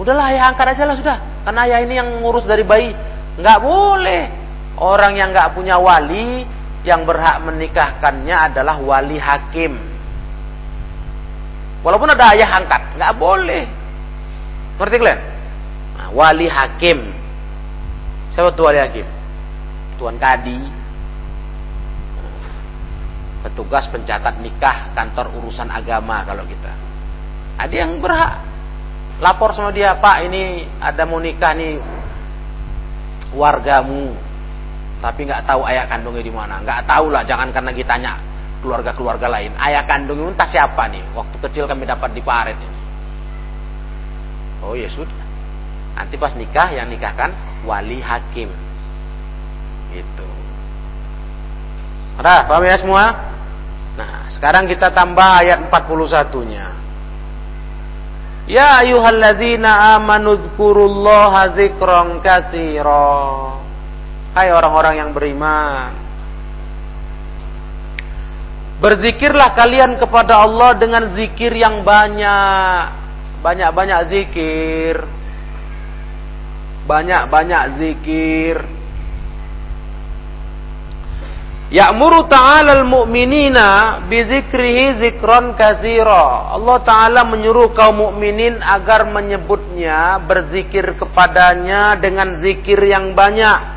[0.00, 1.18] Udahlah ayah angkat aja lah sudah.
[1.46, 2.90] Karena ayah ini yang ngurus dari bayi.
[3.38, 4.22] Nggak boleh.
[4.76, 6.44] Orang yang nggak punya wali,
[6.84, 9.72] yang berhak menikahkannya adalah wali hakim.
[11.80, 13.64] Walaupun ada ayah angkat, nggak boleh.
[14.76, 15.20] Ngerti kalian?
[15.96, 16.98] Nah, wali hakim.
[18.36, 19.06] Siapa tuh wali hakim?
[19.96, 20.60] Tuan Kadi,
[23.46, 26.74] petugas pencatat nikah kantor urusan agama kalau kita
[27.62, 28.42] ada yang berhak
[29.22, 31.78] lapor sama dia pak ini ada mau nikah nih
[33.38, 34.18] wargamu
[35.06, 36.58] tapi nggak tahu ayah kandungnya di mana.
[36.66, 38.18] Nggak tahu lah jangan karena kita tanya
[38.58, 39.54] keluarga-keluarga lain.
[39.54, 41.14] Ayah kandungnya entah siapa nih.
[41.14, 42.78] Waktu kecil kami dapat di paret ini.
[44.66, 45.22] Oh ya sudah.
[45.94, 47.30] Nanti pas nikah yang nikahkan
[47.62, 48.50] wali hakim.
[49.94, 50.26] Itu
[52.16, 53.04] Udah, paham ya semua?
[53.94, 56.66] Nah, sekarang kita tambah ayat 41-nya.
[58.48, 63.65] Ya ayyuhalladzina amanu dzkurullaha dzikran katsira.
[64.36, 65.96] Hai orang-orang yang beriman.
[68.84, 72.80] Berzikirlah kalian kepada Allah dengan zikir yang banyak.
[73.40, 75.00] Banyak-banyak zikir.
[76.84, 78.56] Banyak-banyak zikir.
[81.66, 86.52] Ya'muru ta'ala al-mu'minina bizikrihi zikron kathira.
[86.54, 93.75] Allah Ta'ala menyuruh kaum mukminin agar menyebutnya, berzikir kepadanya dengan zikir yang banyak.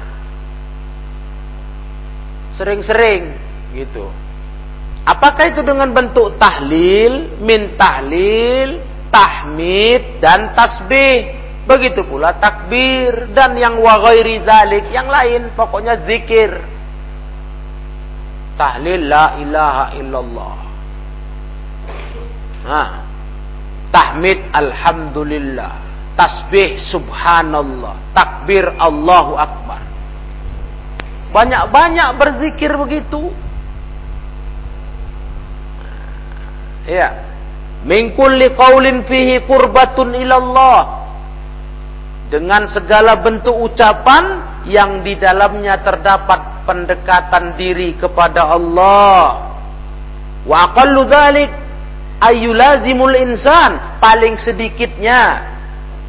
[2.59, 3.31] Sering-sering
[3.71, 4.03] gitu.
[5.07, 11.39] Apakah itu dengan bentuk tahlil, min tahlil, tahmid dan tasbih.
[11.63, 16.49] Begitu pula takbir dan yang wa ghairi zalik, yang lain pokoknya zikir
[18.59, 20.55] tahlil la ilaha illallah.
[22.67, 22.89] Nah,
[23.87, 25.71] tahmid alhamdulillah,
[26.19, 29.79] tasbih subhanallah, takbir Allahu akbar.
[31.29, 33.29] Banyak-banyak berzikir begitu.
[36.89, 37.29] Ya.
[37.85, 41.05] Min kulli qaulin fihi qurbatun ilallah.
[42.29, 49.49] Dengan segala bentuk ucapan yang di dalamnya terdapat pendekatan diri kepada Allah.
[50.45, 51.49] Wa aqallu dzalik
[52.19, 55.49] ayyulazimul insan paling sedikitnya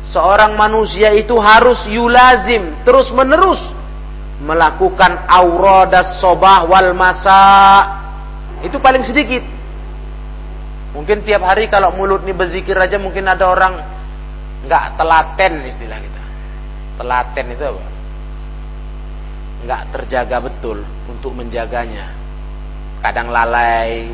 [0.05, 3.61] seorang manusia itu harus yulazim terus menerus
[4.41, 7.41] melakukan auradas sobah wal masa
[8.65, 9.45] itu paling sedikit
[10.97, 13.75] mungkin tiap hari kalau mulut ini berzikir aja mungkin ada orang
[14.65, 16.23] nggak telaten istilah kita
[16.97, 17.91] telaten itu apa
[19.61, 22.17] nggak terjaga betul untuk menjaganya.
[23.01, 24.13] Kadang lalai.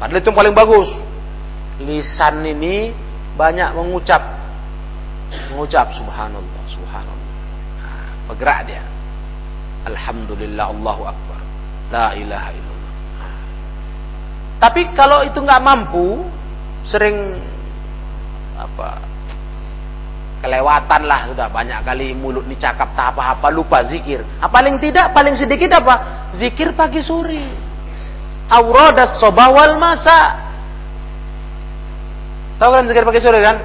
[0.00, 0.88] Padahal itu paling bagus.
[1.78, 2.92] Lisan ini
[3.38, 4.20] banyak mengucap
[5.52, 7.30] mengucap subhanallah, subhanallah.
[7.78, 8.82] Nah, bergerak dia.
[9.86, 11.40] Alhamdulillah Allahu Akbar.
[11.94, 12.94] La ilaha illallah.
[14.58, 16.26] Tapi kalau itu nggak mampu,
[16.88, 17.38] sering
[18.58, 18.98] apa
[20.38, 24.22] kelewatan lah sudah banyak kali mulut nih cakap tak apa-apa lupa zikir.
[24.38, 26.26] Ah, paling tidak paling sedikit apa?
[26.34, 27.42] Zikir pagi sore.
[28.48, 30.48] Auradas sobawal masa.
[32.58, 33.56] Tahu kan zikir pagi sore kan?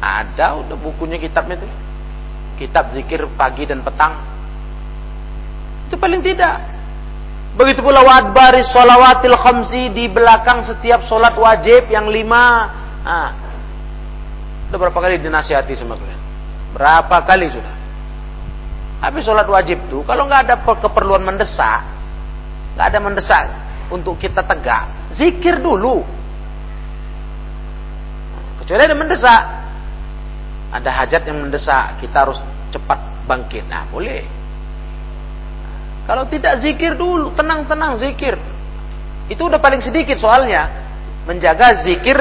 [0.00, 1.68] Ada udah bukunya kitabnya itu.
[2.56, 4.35] Kitab zikir pagi dan petang.
[5.86, 6.74] Itu paling tidak.
[7.56, 12.68] Begitu pula wadbaris sholawatil khamsi di belakang setiap solat wajib yang lima.
[13.00, 13.46] Nah,
[14.66, 16.22] Udah berapa kali dinasihati sama kalian?
[16.74, 17.74] Berapa kali sudah?
[18.98, 21.84] Habis sholat wajib tuh, kalau nggak ada keperluan mendesak,
[22.74, 23.44] nggak ada mendesak
[23.92, 26.02] untuk kita tegak, zikir dulu.
[28.64, 29.42] Kecuali ada mendesak,
[30.74, 32.42] ada hajat yang mendesak, kita harus
[32.74, 32.98] cepat
[33.30, 33.70] bangkit.
[33.70, 34.26] Nah, boleh.
[36.06, 38.38] Kalau tidak zikir dulu, tenang-tenang zikir.
[39.26, 40.70] Itu udah paling sedikit soalnya.
[41.26, 42.14] Menjaga zikir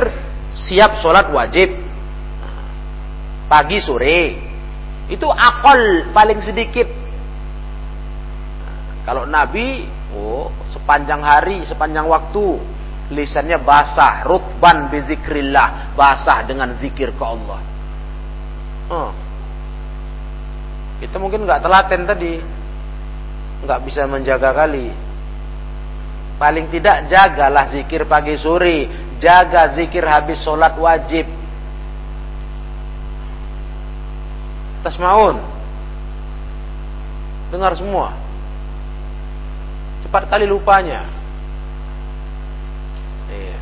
[0.49, 1.86] siap sholat wajib
[3.45, 4.41] pagi sore
[5.05, 6.89] itu akol paling sedikit
[9.05, 9.86] Kalau Nabi,
[10.17, 12.57] oh sepanjang hari, sepanjang waktu,
[13.13, 17.61] lisannya basah, rutban bizikrillah, basah dengan zikir ke Allah.
[18.89, 19.13] Oh.
[20.97, 22.41] Kita mungkin nggak telaten tadi,
[23.64, 24.91] nggak bisa menjaga kali.
[26.36, 28.91] Paling tidak jagalah zikir pagi sore,
[29.24, 31.24] jaga zikir habis sholat wajib.
[34.84, 35.39] Tasmaun.
[37.49, 38.12] Dengar semua.
[40.03, 41.08] Cepat kali lupanya.
[43.32, 43.60] Iya.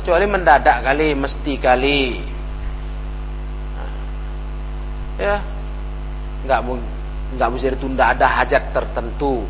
[0.00, 2.02] Kecuali mendadak kali, mesti kali.
[3.76, 3.92] Nah.
[5.20, 5.36] Ya,
[6.48, 6.64] nggak
[7.34, 9.42] nggak bisa ditunda ada hajat tertentu.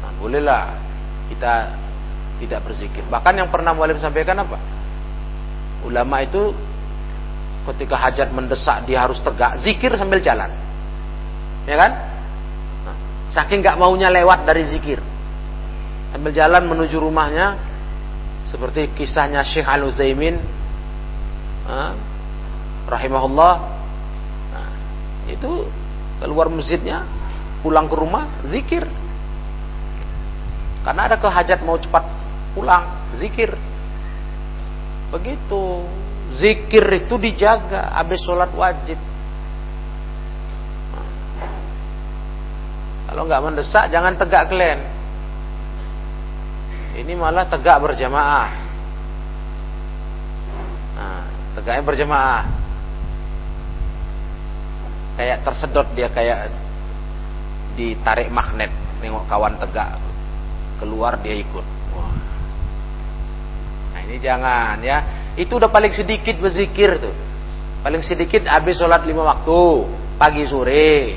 [0.00, 0.72] Nah, bolehlah
[1.28, 1.54] kita
[2.40, 3.04] tidak berzikir.
[3.08, 4.56] Bahkan yang pernah Mualim sampaikan apa?
[5.84, 6.50] Ulama itu
[7.72, 10.50] ketika hajat mendesak dia harus tegak, zikir sambil jalan.
[11.66, 11.92] Ya kan?
[13.26, 15.02] Saking nggak maunya lewat dari zikir.
[16.14, 17.58] Sambil jalan menuju rumahnya
[18.46, 20.38] seperti kisahnya Syekh Al Utsaimin
[22.86, 23.54] rahimahullah.
[24.54, 24.68] Nah,
[25.26, 25.66] itu
[26.20, 27.04] keluar masjidnya,
[27.60, 28.84] pulang ke rumah, zikir.
[30.86, 32.04] Karena ada kehajat mau cepat
[32.54, 32.84] pulang,
[33.18, 33.52] zikir.
[35.10, 35.84] Begitu.
[36.36, 38.98] Zikir itu dijaga habis sholat wajib.
[43.06, 44.82] Kalau nggak mendesak jangan tegak kalian.
[46.96, 48.48] Ini malah tegak berjamaah.
[50.96, 51.22] Nah,
[51.54, 52.65] tegaknya berjamaah.
[55.16, 56.52] Kayak tersedot dia kayak
[57.76, 58.70] ditarik magnet.
[59.00, 60.00] Nengok kawan tegak
[60.80, 61.66] keluar dia ikut.
[61.96, 62.12] Wah.
[63.96, 64.98] Nah ini jangan ya.
[65.36, 67.16] Itu udah paling sedikit berzikir tuh.
[67.84, 69.60] Paling sedikit habis sholat lima waktu
[70.16, 71.16] pagi sore.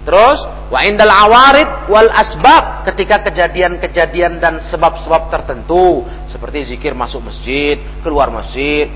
[0.00, 0.40] Terus
[0.72, 8.32] wa indal awarid wal asbab ketika kejadian-kejadian dan sebab-sebab tertentu seperti zikir masuk masjid, keluar
[8.32, 8.88] masjid,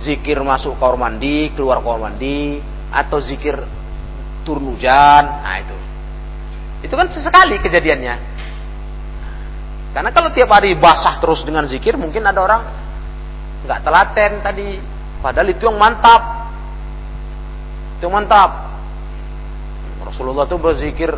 [0.00, 3.56] zikir masuk kamar mandi, keluar kamar mandi atau zikir
[4.44, 5.24] turun hujan.
[5.24, 5.76] Nah itu.
[6.84, 8.14] Itu kan sesekali kejadiannya.
[9.92, 12.62] Karena kalau tiap hari basah terus dengan zikir mungkin ada orang
[13.64, 14.68] nggak telaten tadi.
[15.24, 16.22] Padahal itu yang mantap.
[17.96, 18.50] Itu yang mantap.
[20.02, 21.10] Rasulullah itu berzikir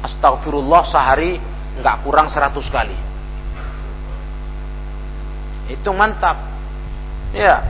[0.00, 1.36] astagfirullah sehari
[1.76, 2.96] nggak kurang 100 kali.
[5.66, 6.38] Itu mantap.
[7.34, 7.60] Ya.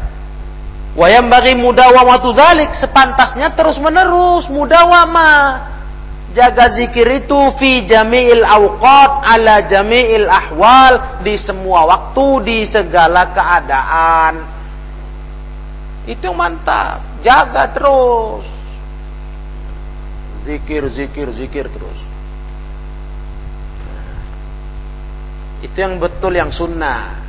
[0.96, 5.60] Wayam bagi mudawamatu dzalik sepantasnya terus menerus mudawama.
[6.32, 14.34] Jaga zikir itu fi jami'il awqat ala jami'il ahwal di semua waktu di segala keadaan.
[16.08, 17.20] Itu mantap.
[17.20, 18.46] Jaga terus.
[20.48, 22.00] Zikir, zikir, zikir terus.
[25.60, 27.25] Itu yang betul yang sunnah.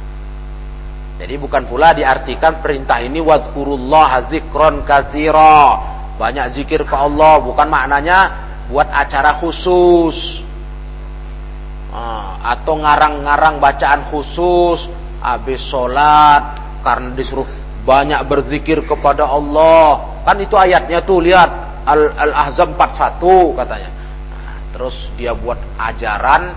[1.17, 5.57] Jadi bukan pula diartikan perintah ini wazkurullah zikron kazira.
[6.21, 7.41] Banyak zikir ke Allah.
[7.41, 8.19] Bukan maknanya
[8.69, 10.45] buat acara khusus.
[11.89, 14.85] Ah, atau ngarang-ngarang bacaan khusus.
[15.17, 16.61] Habis sholat.
[16.85, 17.49] Karena disuruh
[17.81, 20.21] banyak berzikir kepada Allah.
[20.21, 21.49] Kan itu ayatnya tuh lihat
[21.89, 23.89] Al-Ahzab 41 katanya.
[24.69, 26.53] Terus dia buat ajaran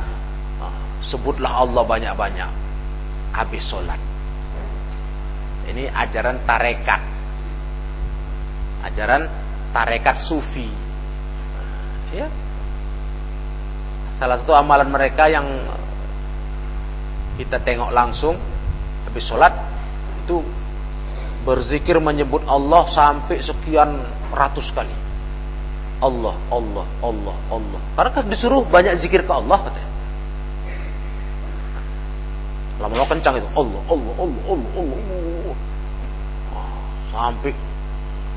[0.60, 2.50] ah, sebutlah Allah banyak-banyak
[3.32, 4.09] habis sholat.
[5.68, 7.02] Ini ajaran tarekat.
[8.86, 9.22] Ajaran
[9.74, 10.70] tarekat sufi.
[12.14, 12.26] Ya.
[14.16, 15.46] Salah satu amalan mereka yang
[17.40, 18.36] kita tengok langsung
[19.08, 19.52] habis sholat
[20.20, 20.44] itu
[21.42, 24.92] berzikir menyebut Allah sampai sekian ratus kali.
[26.00, 27.80] Allah, Allah, Allah, Allah.
[27.96, 29.89] Karena disuruh banyak zikir ke Allah katanya.
[32.80, 33.48] Lama-lama kencang itu.
[33.52, 34.98] Allah, Allah, Allah, Allah, Allah.
[35.04, 35.56] Allah.
[37.10, 37.52] sampai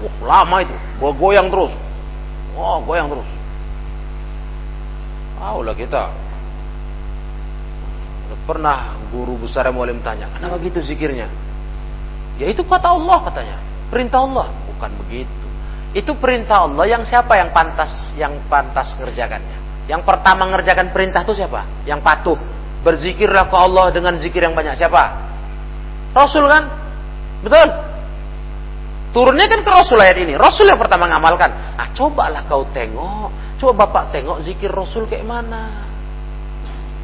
[0.03, 0.75] wah, lama itu.
[0.99, 1.71] Gua goyang terus.
[2.53, 3.29] Wah, goyang terus.
[5.39, 6.11] Ah, ulah kita.
[8.43, 11.31] Pernah guru besar yang mualim tanya, kenapa gitu zikirnya?
[12.35, 13.57] Ya itu kata Allah katanya.
[13.87, 14.51] Perintah Allah.
[14.67, 15.47] Bukan begitu.
[15.93, 19.85] Itu perintah Allah yang siapa yang pantas yang pantas mengerjakannya?
[19.85, 21.63] Yang pertama mengerjakan perintah itu siapa?
[21.85, 22.39] Yang patuh.
[22.83, 24.75] Berzikirlah ke Allah dengan zikir yang banyak.
[24.75, 25.03] Siapa?
[26.13, 26.63] Rasul kan?
[27.41, 27.67] Betul?
[29.13, 30.33] Turunnya kan ke Rasul ayat ini.
[30.35, 31.79] Rasul yang pertama mengamalkan.
[31.79, 33.29] Ah, cobalah kau tengok.
[33.61, 35.87] Coba Bapak tengok zikir Rasul kayak mana.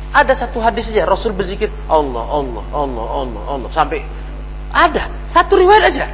[0.09, 4.01] Ada satu hadis saja Rasul berzikir Allah, Allah, Allah, Allah, Allah sampai
[4.73, 6.05] ada satu riwayat aja.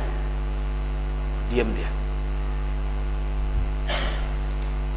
[1.47, 1.88] Diam dia.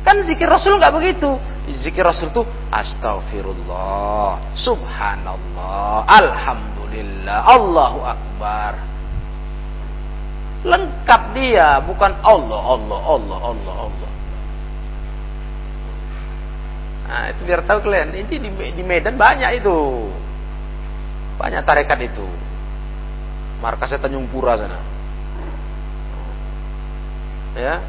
[0.03, 1.31] Kan zikir Rasul nggak begitu.
[1.77, 2.43] Zikir Rasul itu
[2.73, 8.73] astagfirullah, subhanallah, alhamdulillah, Allahu akbar.
[10.65, 14.11] Lengkap dia, bukan Allah, Allah, Allah, Allah, Allah.
[17.09, 18.13] Nah, itu biar tahu kalian.
[18.13, 19.77] Ini di, di Medan banyak itu.
[21.41, 22.27] Banyak tarekat itu.
[23.65, 24.79] Markasnya Tanjung Pura sana.
[27.57, 27.83] Ya,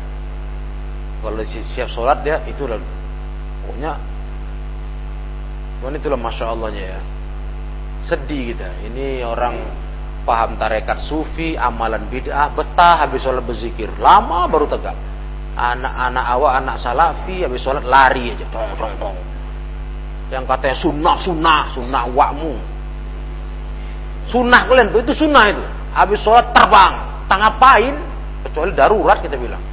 [1.21, 2.98] kalau siap sholat dia itu lalu
[3.69, 3.93] pokoknya.
[5.77, 6.99] Cuman itulah masya Allahnya ya.
[8.09, 8.89] Sedih kita.
[8.89, 9.55] Ini orang
[10.25, 13.93] paham tarekat sufi amalan bid'ah betah habis sholat berzikir.
[14.01, 14.97] Lama baru tegak.
[15.53, 18.49] Anak-anak awak anak salafi habis sholat lari aja.
[20.33, 22.53] Yang katanya sunnah sunnah sunnah wakmu
[24.29, 25.63] sunnah kalian itu sunnah itu.
[25.93, 27.95] Habis sholat terbang tak ngapain
[28.45, 29.68] kecuali darurat kita bilang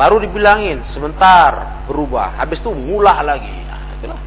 [0.00, 3.52] Baru dibilangin sebentar berubah, habis itu ngulah lagi.
[3.52, 4.20] Nah, itulah.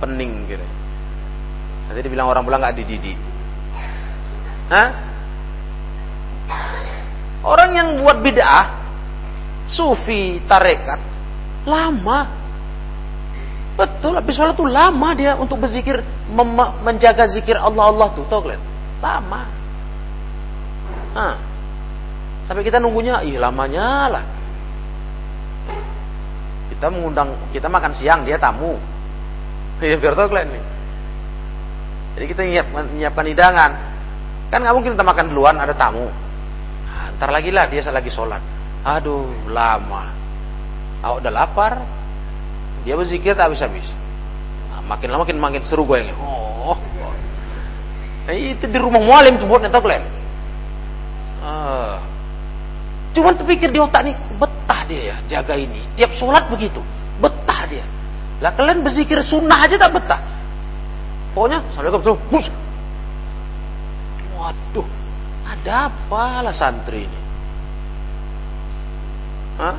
[0.00, 0.64] Pening gitu.
[1.84, 3.20] Nanti dibilang orang pulang nggak dididik.
[4.72, 4.88] Hah?
[7.44, 8.64] Orang yang buat bid'ah,
[9.68, 11.04] sufi, tarekat,
[11.68, 12.24] lama.
[13.76, 16.00] Betul, habis sholat tuh lama dia untuk berzikir,
[16.80, 18.40] menjaga zikir Allah Allah tuh, tau
[19.04, 19.42] Lama.
[21.12, 21.53] Hah.
[22.44, 24.24] Sampai kita nunggunya, ih lamanya lah.
[26.72, 28.76] Kita mengundang, kita makan siang, dia tamu.
[29.80, 30.64] Ya biar tahu kalian nih.
[32.14, 33.70] Jadi kita nyiap, menyiapkan hidangan.
[34.52, 36.06] Kan nggak mungkin kita makan duluan, ada tamu.
[36.84, 38.40] Nah, ntar lagi lah dia lagi sholat.
[38.84, 40.12] Aduh, lama.
[41.04, 41.72] Awak udah lapar,
[42.84, 43.96] dia berzikir tak habis-habis.
[44.68, 46.78] Nah, makin lama makin makin seru gue yang oh, oh.
[48.28, 50.04] Eh, itu di rumah mualim tuh buatnya tau kalian.
[51.44, 52.00] Uh,
[53.14, 55.86] Cuma terpikir di otak nih, betah dia ya jaga ini.
[55.94, 56.82] Tiap sholat begitu,
[57.22, 57.86] betah dia.
[58.42, 60.18] Lah kalian berzikir sunnah aja tak betah.
[61.30, 62.46] Pokoknya, Assalamualaikum, bus.
[64.34, 64.86] Waduh,
[65.46, 67.20] ada apa lah santri ini?
[69.62, 69.78] Hah?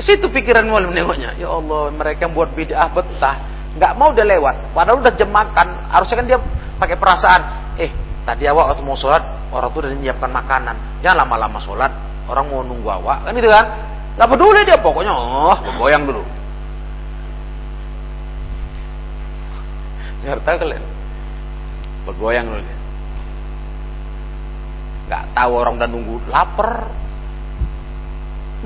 [0.00, 1.36] Ke situ pikiran mualim nengoknya.
[1.36, 3.36] Ya Allah, mereka buat bid'ah betah.
[3.76, 4.56] Nggak mau udah lewat.
[4.72, 5.92] Padahal udah jam makan.
[5.92, 6.38] Harusnya kan dia
[6.80, 7.42] pakai perasaan.
[7.76, 7.92] Eh,
[8.24, 10.76] tadi awak waktu mau sholat, orang tuh udah menyiapkan makanan.
[11.04, 13.66] Jangan lama-lama sholat orang mau nunggu awak kan itu kan?
[14.16, 16.22] Nggak peduli dia pokoknya oh bergoyang dulu.
[20.26, 20.84] Ngerti kalian.
[22.08, 22.62] Bergoyang dulu.
[25.06, 26.90] Nggak tahu orang udah nunggu lapar.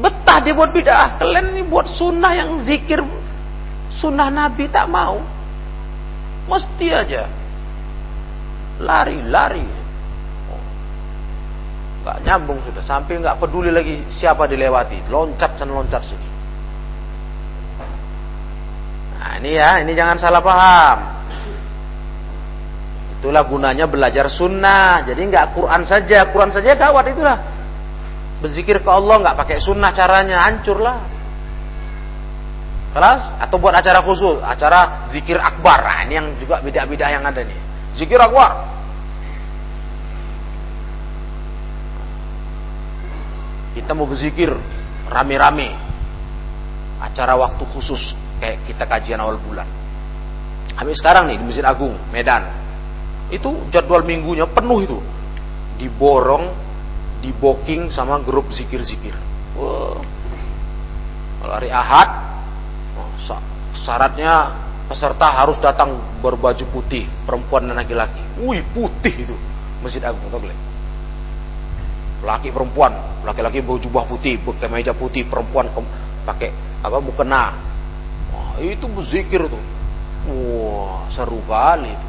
[0.00, 1.20] Betah dia buat bidah.
[1.20, 3.04] Kalian ini buat sunnah yang zikir
[3.90, 5.20] sunnah nabi tak mau.
[6.48, 7.28] Mesti aja.
[8.80, 9.79] Lari-lari
[12.00, 12.80] nggak nyambung sudah.
[12.80, 15.04] Sampai nggak peduli lagi siapa dilewati.
[15.08, 16.28] Loncat dan loncat sini.
[19.20, 20.98] Nah ini ya ini jangan salah paham.
[23.20, 25.04] Itulah gunanya belajar sunnah.
[25.04, 26.32] Jadi nggak Quran saja.
[26.32, 27.38] Quran saja gawat itulah.
[28.40, 31.04] Berzikir ke Allah nggak pakai sunnah caranya hancurlah.
[32.90, 33.22] Kelas?
[33.38, 35.84] Atau buat acara khusus acara zikir akbar.
[35.84, 37.60] Nah, ini yang juga beda-beda yang ada nih.
[37.94, 38.69] Zikir akbar
[43.74, 44.50] kita mau berzikir
[45.10, 45.74] rame-rame.
[47.00, 48.12] Acara waktu khusus
[48.42, 49.64] kayak kita kajian awal bulan.
[50.76, 52.44] Habis sekarang nih di Masjid Agung Medan.
[53.32, 54.98] Itu jadwal minggunya penuh itu.
[55.80, 56.52] Diborong
[57.24, 59.16] diboking sama grup zikir-zikir.
[59.56, 60.00] Wow.
[61.40, 62.08] kalau hari Ahad
[62.96, 63.10] oh,
[63.74, 64.54] syaratnya
[64.86, 68.20] peserta harus datang berbaju putih perempuan dan laki-laki.
[68.44, 69.36] Wih putih itu
[69.80, 70.44] Masjid Agung tahu
[72.20, 75.68] laki perempuan laki-laki berjubah putih berkemeja putih perempuan
[76.24, 77.44] pakai apa mukena.
[78.32, 79.64] Wah, itu berzikir tuh.
[80.30, 82.06] Wah seru kali itu.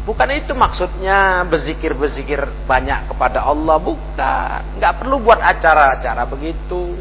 [0.00, 4.60] Bukan itu maksudnya berzikir berzikir banyak kepada Allah bukan.
[4.80, 6.96] Nggak perlu buat acara-acara begitu.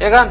[0.00, 0.26] Ya kan?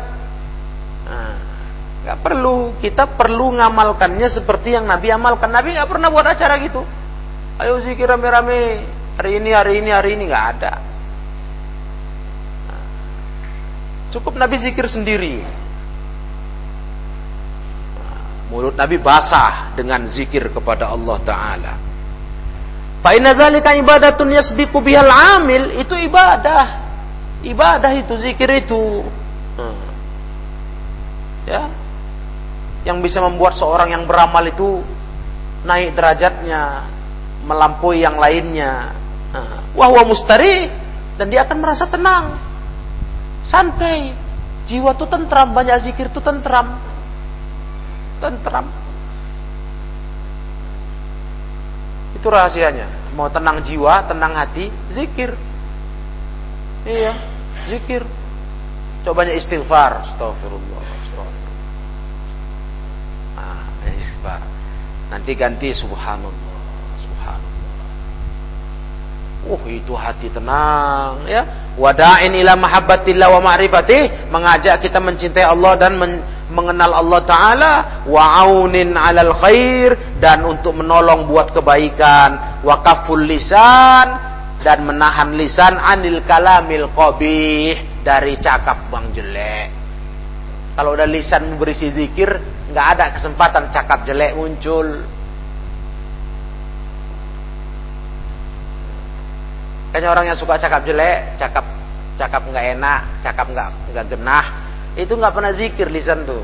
[1.03, 2.73] Nah, perlu.
[2.79, 5.51] Kita perlu ngamalkannya seperti yang Nabi amalkan.
[5.51, 6.81] Nabi nggak pernah buat acara gitu.
[7.59, 8.81] Ayo zikir rame-rame
[9.17, 10.73] hari ini hari ini hari ini nggak ada
[14.13, 15.45] cukup Nabi zikir sendiri
[18.53, 21.73] mulut Nabi basah dengan zikir kepada Allah Taala
[23.03, 26.87] Fa inna ibadatun yasbiqu bihal amil itu ibadah.
[27.43, 29.03] Ibadah itu zikir itu.
[29.59, 29.83] Hmm.
[31.43, 31.67] Ya.
[32.87, 34.79] Yang bisa membuat seorang yang beramal itu
[35.67, 36.87] naik derajatnya,
[37.43, 39.02] melampaui yang lainnya
[39.73, 40.69] wahwa mustari
[41.17, 42.37] dan dia akan merasa tenang.
[43.49, 44.13] Santai.
[44.63, 46.79] Jiwa tuh tentram, banyak zikir tuh tentram.
[48.23, 48.71] Tentram.
[52.15, 53.11] Itu rahasianya.
[53.19, 55.35] Mau tenang jiwa, tenang hati, zikir.
[56.87, 57.13] Iya,
[57.67, 58.07] zikir.
[59.03, 60.07] Cobanya istighfar.
[60.07, 60.83] Astagfirullah.
[61.03, 61.55] Astagfirullah.
[63.35, 64.41] Nah, istighfar.
[65.11, 66.52] Nanti ganti subhanallah.
[69.43, 71.73] Uh itu hati tenang ya.
[71.75, 76.21] Wada'in ila mahabbatillah wa ma'rifatih, mengajak kita mencintai Allah dan men
[76.53, 77.73] mengenal Allah taala
[78.05, 84.07] wa aunin 'alal khair dan untuk menolong buat kebaikan, wa kaful lisan
[84.63, 89.67] dan menahan lisan anil kalamil qabih dari cakap bang jelek.
[90.73, 92.29] Kalau udah lisan berisi zikir,
[92.71, 95.03] nggak ada kesempatan cakap jelek muncul.
[99.93, 101.61] Kayaknya orang yang suka cakap jelek, cakap
[102.17, 104.45] cakap nggak enak, cakap nggak nggak genah,
[104.97, 106.41] itu nggak pernah zikir lisan tuh.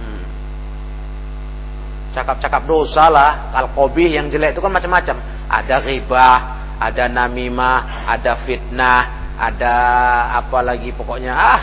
[0.00, 0.24] Hmm.
[2.16, 5.20] Cakap-cakap dosa lah, alkobih yang jelek itu kan macam-macam.
[5.46, 6.38] Ada ribah,
[6.80, 9.74] ada namimah, ada fitnah, ada
[10.40, 11.62] apa lagi pokoknya ah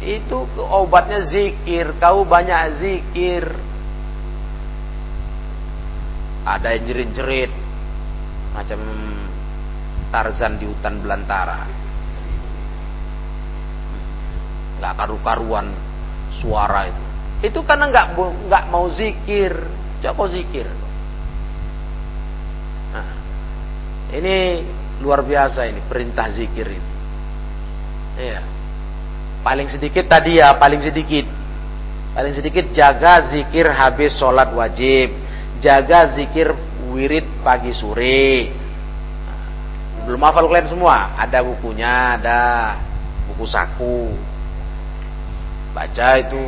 [0.00, 3.44] itu obatnya zikir kau banyak zikir
[6.46, 7.52] ada yang jerit-jerit
[8.54, 8.80] macam
[10.10, 11.70] Tarzan di hutan belantara.
[14.82, 15.70] Nggak karu-karuan
[16.34, 17.04] suara itu.
[17.46, 19.54] Itu karena nggak nggak mau zikir.
[20.00, 20.66] Coba zikir.
[22.90, 23.08] Nah,
[24.16, 24.66] ini
[24.98, 26.90] luar biasa ini perintah zikir ini.
[28.18, 28.40] Iya.
[29.40, 31.24] Paling sedikit tadi ya paling sedikit.
[32.10, 35.14] Paling sedikit jaga zikir habis sholat wajib.
[35.62, 36.50] Jaga zikir
[36.90, 38.50] wirid pagi sore.
[40.04, 41.14] Belum hafal kalian semua?
[41.14, 42.40] Ada bukunya, ada
[43.30, 44.10] buku saku.
[45.70, 46.46] Baca itu.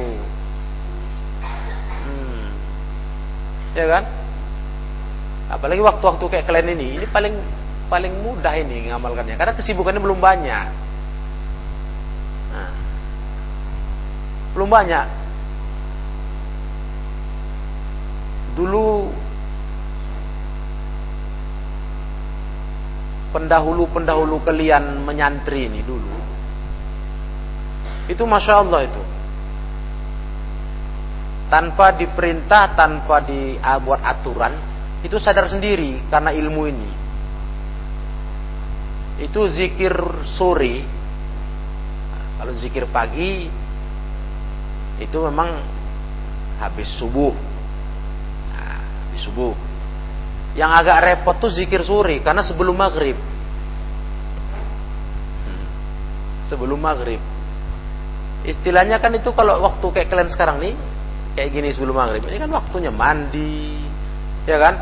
[2.03, 2.47] Hmm.
[3.79, 4.05] Ya kan?
[5.53, 7.37] Apalagi waktu-waktu kayak kalian ini, ini paling
[7.93, 10.67] paling mudah ini ngamalkannya karena kesibukannya belum banyak.
[12.57, 12.73] Nah,
[14.57, 15.07] belum banyak.
[18.57, 19.13] Dulu
[23.33, 26.13] pendahulu-pendahulu kalian menyantri ini dulu.
[28.07, 29.03] Itu Masya Allah itu.
[31.49, 34.53] Tanpa diperintah, tanpa dibuat aturan,
[35.05, 36.91] itu sadar sendiri karena ilmu ini.
[39.25, 39.93] Itu zikir
[40.25, 40.85] sore.
[42.41, 43.49] Kalau zikir pagi,
[44.99, 45.61] itu memang
[46.59, 47.33] habis subuh.
[48.51, 49.53] Nah, habis subuh
[50.53, 53.17] yang agak repot tuh zikir sore karena sebelum maghrib.
[55.49, 55.65] Hmm.
[56.53, 57.21] Sebelum maghrib.
[58.45, 60.75] Istilahnya kan itu kalau waktu kayak kalian sekarang nih,
[61.39, 62.29] kayak gini sebelum maghrib.
[62.29, 63.81] Ini kan waktunya mandi,
[64.45, 64.75] ya kan?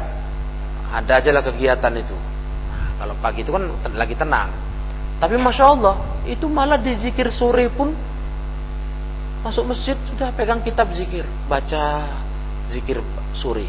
[0.90, 2.16] Ada aja lah kegiatan itu.
[2.18, 3.62] Nah, kalau pagi itu kan
[3.94, 4.50] lagi tenang.
[5.22, 5.94] Tapi masya Allah,
[6.26, 7.94] itu malah di zikir sore pun
[9.46, 12.10] masuk masjid sudah pegang kitab zikir, baca
[12.66, 12.98] zikir
[13.36, 13.68] sore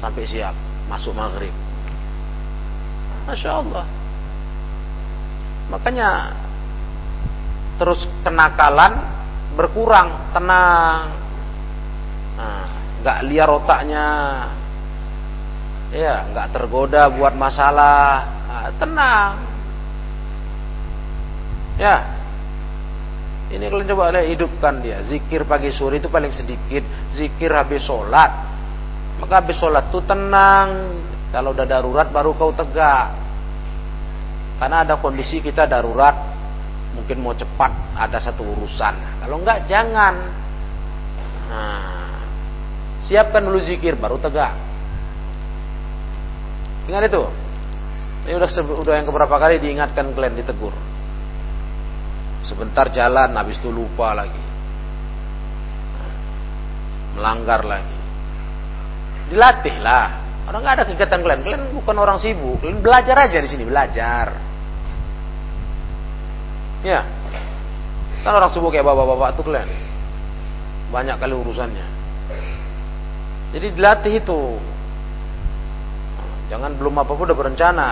[0.00, 1.52] sampai siap masuk maghrib.
[3.26, 3.86] Masya Allah.
[5.66, 6.10] Makanya
[7.76, 9.02] terus kenakalan
[9.58, 11.10] berkurang, tenang.
[12.36, 12.64] Nah,
[13.02, 14.08] nggak liar otaknya,
[15.90, 18.06] ya nggak tergoda buat masalah,
[18.46, 19.32] nah, tenang.
[21.76, 22.16] Ya,
[23.46, 25.06] ini kalian coba lihat hidupkan dia.
[25.06, 26.82] Zikir pagi sore itu paling sedikit.
[27.14, 28.55] Zikir habis sholat.
[29.20, 31.00] Maka habis sholat tuh tenang.
[31.32, 33.12] Kalau udah darurat baru kau tegak.
[34.60, 36.36] Karena ada kondisi kita darurat.
[36.96, 39.24] Mungkin mau cepat ada satu urusan.
[39.24, 40.14] Kalau enggak jangan.
[41.46, 42.16] Nah,
[43.04, 44.52] siapkan dulu zikir baru tegak.
[46.88, 47.22] Ingat itu.
[48.26, 48.48] Ini udah
[48.82, 50.74] udah yang keberapa kali diingatkan kalian ditegur.
[52.42, 54.44] Sebentar jalan habis itu lupa lagi.
[57.16, 57.95] Melanggar lagi
[59.30, 60.24] dilatih lah.
[60.46, 64.38] Orang nggak ada kegiatan kalian, kalian bukan orang sibuk, kalian belajar aja di sini belajar.
[66.86, 67.02] Ya,
[68.22, 69.66] kan orang sibuk kayak bapak-bapak tuh kalian,
[70.94, 71.86] banyak kali urusannya.
[73.56, 74.40] Jadi dilatih itu.
[76.46, 77.88] Jangan belum apa-apa udah berencana.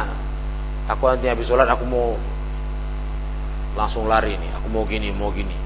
[0.95, 2.15] Aku nanti habis sholat aku mau
[3.75, 4.51] langsung lari nih.
[4.63, 5.57] Aku mau gini, mau gini.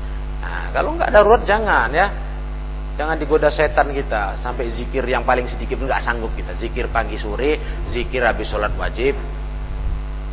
[0.40, 2.06] Nah, kalau nggak darurat jangan ya.
[2.98, 6.58] Jangan digoda setan kita sampai zikir yang paling sedikit nggak sanggup kita.
[6.58, 9.14] Zikir pagi sore, zikir habis sholat wajib.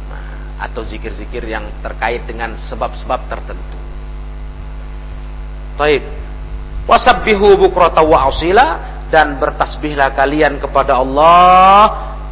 [0.10, 3.78] Nah, atau zikir-zikir yang terkait dengan sebab-sebab tertentu.
[5.78, 6.10] Baik.
[6.90, 8.68] Wasabbihu bukrata wa asila
[9.14, 11.82] dan bertasbihlah kalian kepada Allah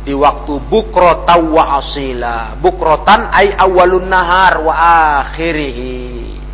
[0.02, 2.58] di waktu bukrata wa asila.
[2.58, 4.74] Bukrotan ay awalun nahar wa
[5.22, 5.94] akhirihi.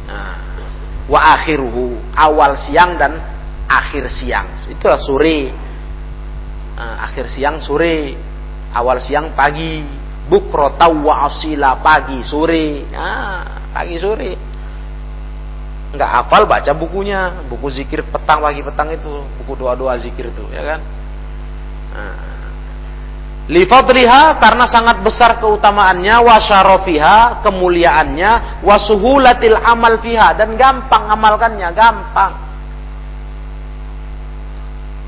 [0.04, 0.36] Nah,
[1.08, 2.12] wa akhiruhu.
[2.12, 3.39] Awal siang dan
[3.70, 4.66] akhir siang.
[4.66, 5.54] Itulah sore.
[6.74, 8.18] Nah, akhir siang sore.
[8.70, 9.82] Awal siang pagi
[10.30, 14.32] bukrota wa asila pagi sore ah pagi sore
[15.90, 20.46] nggak hafal baca bukunya buku zikir petang pagi petang itu buku doa doa zikir itu
[20.54, 20.80] ya kan
[21.98, 22.28] nah.
[23.50, 32.30] Lifadriha karena sangat besar keutamaannya, wasyarofiha kemuliaannya, wasuhulatil amal fiha dan gampang amalkannya, gampang.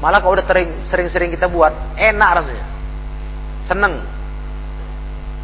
[0.01, 0.45] Malah kalau udah
[0.81, 2.65] sering-sering kita buat, enak rasanya,
[3.61, 4.01] seneng.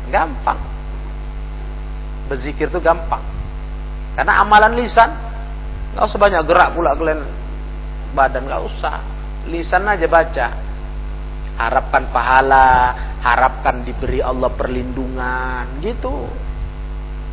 [0.09, 0.57] Gampang.
[2.25, 3.21] Berzikir itu gampang.
[4.17, 5.13] Karena amalan lisan
[5.93, 7.21] nggak usah banyak gerak pula kalian
[8.17, 8.97] badan nggak usah.
[9.45, 10.47] Lisan aja baca.
[11.57, 16.29] Harapkan pahala, harapkan diberi Allah perlindungan, gitu.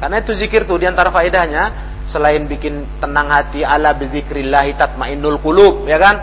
[0.00, 5.84] Karena itu zikir tuh di antara faedahnya selain bikin tenang hati ala bizikrillahi tatmainnul qulub,
[5.84, 6.16] ya kan?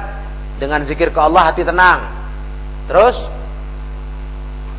[0.61, 2.21] Dengan zikir ke Allah hati tenang.
[2.85, 3.17] Terus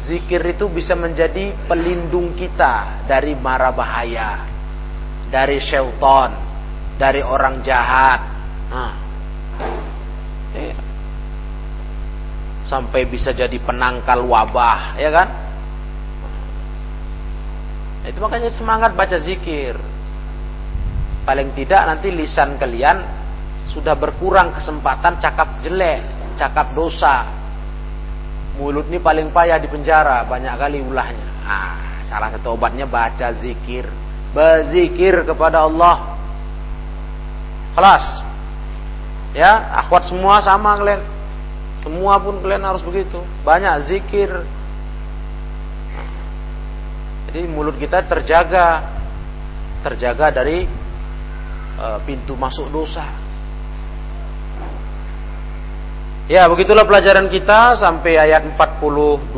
[0.03, 4.43] Zikir itu bisa menjadi pelindung kita dari mara bahaya,
[5.31, 6.35] dari syaitan,
[6.99, 8.21] dari orang jahat.
[8.67, 8.95] Nah.
[10.59, 10.77] Iya.
[12.67, 15.29] Sampai bisa jadi penangkal wabah, ya kan?
[18.03, 19.79] Itu makanya semangat baca zikir.
[21.23, 23.22] Paling tidak nanti lisan kalian
[23.71, 26.03] sudah berkurang kesempatan cakap jelek,
[26.35, 27.43] cakap dosa,
[28.53, 31.25] Mulut ini paling payah di penjara, banyak kali ulahnya.
[31.41, 33.89] Ah, salah satu obatnya baca zikir.
[34.37, 36.21] Berzikir kepada Allah.
[37.73, 38.05] Kelas.
[39.33, 41.01] Ya, akhwat semua sama kalian.
[41.81, 43.25] Semua pun kalian harus begitu.
[43.41, 44.29] Banyak zikir.
[47.33, 48.85] Jadi mulut kita terjaga.
[49.81, 50.69] Terjaga dari
[51.81, 53.09] uh, pintu masuk dosa.
[56.33, 59.37] Ya, begitulah pelajaran kita sampai ayat 42.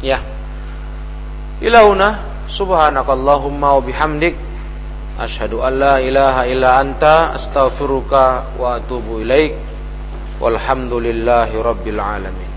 [0.00, 0.24] Ya.
[1.60, 4.49] Ilauna subhanakallahumma wa bihamdik
[5.20, 9.52] Ashhadu an la ilaha illa anta astaghfiruka wa atubu ilaik.
[10.40, 12.49] Walhamdulillahi rabbil alamin.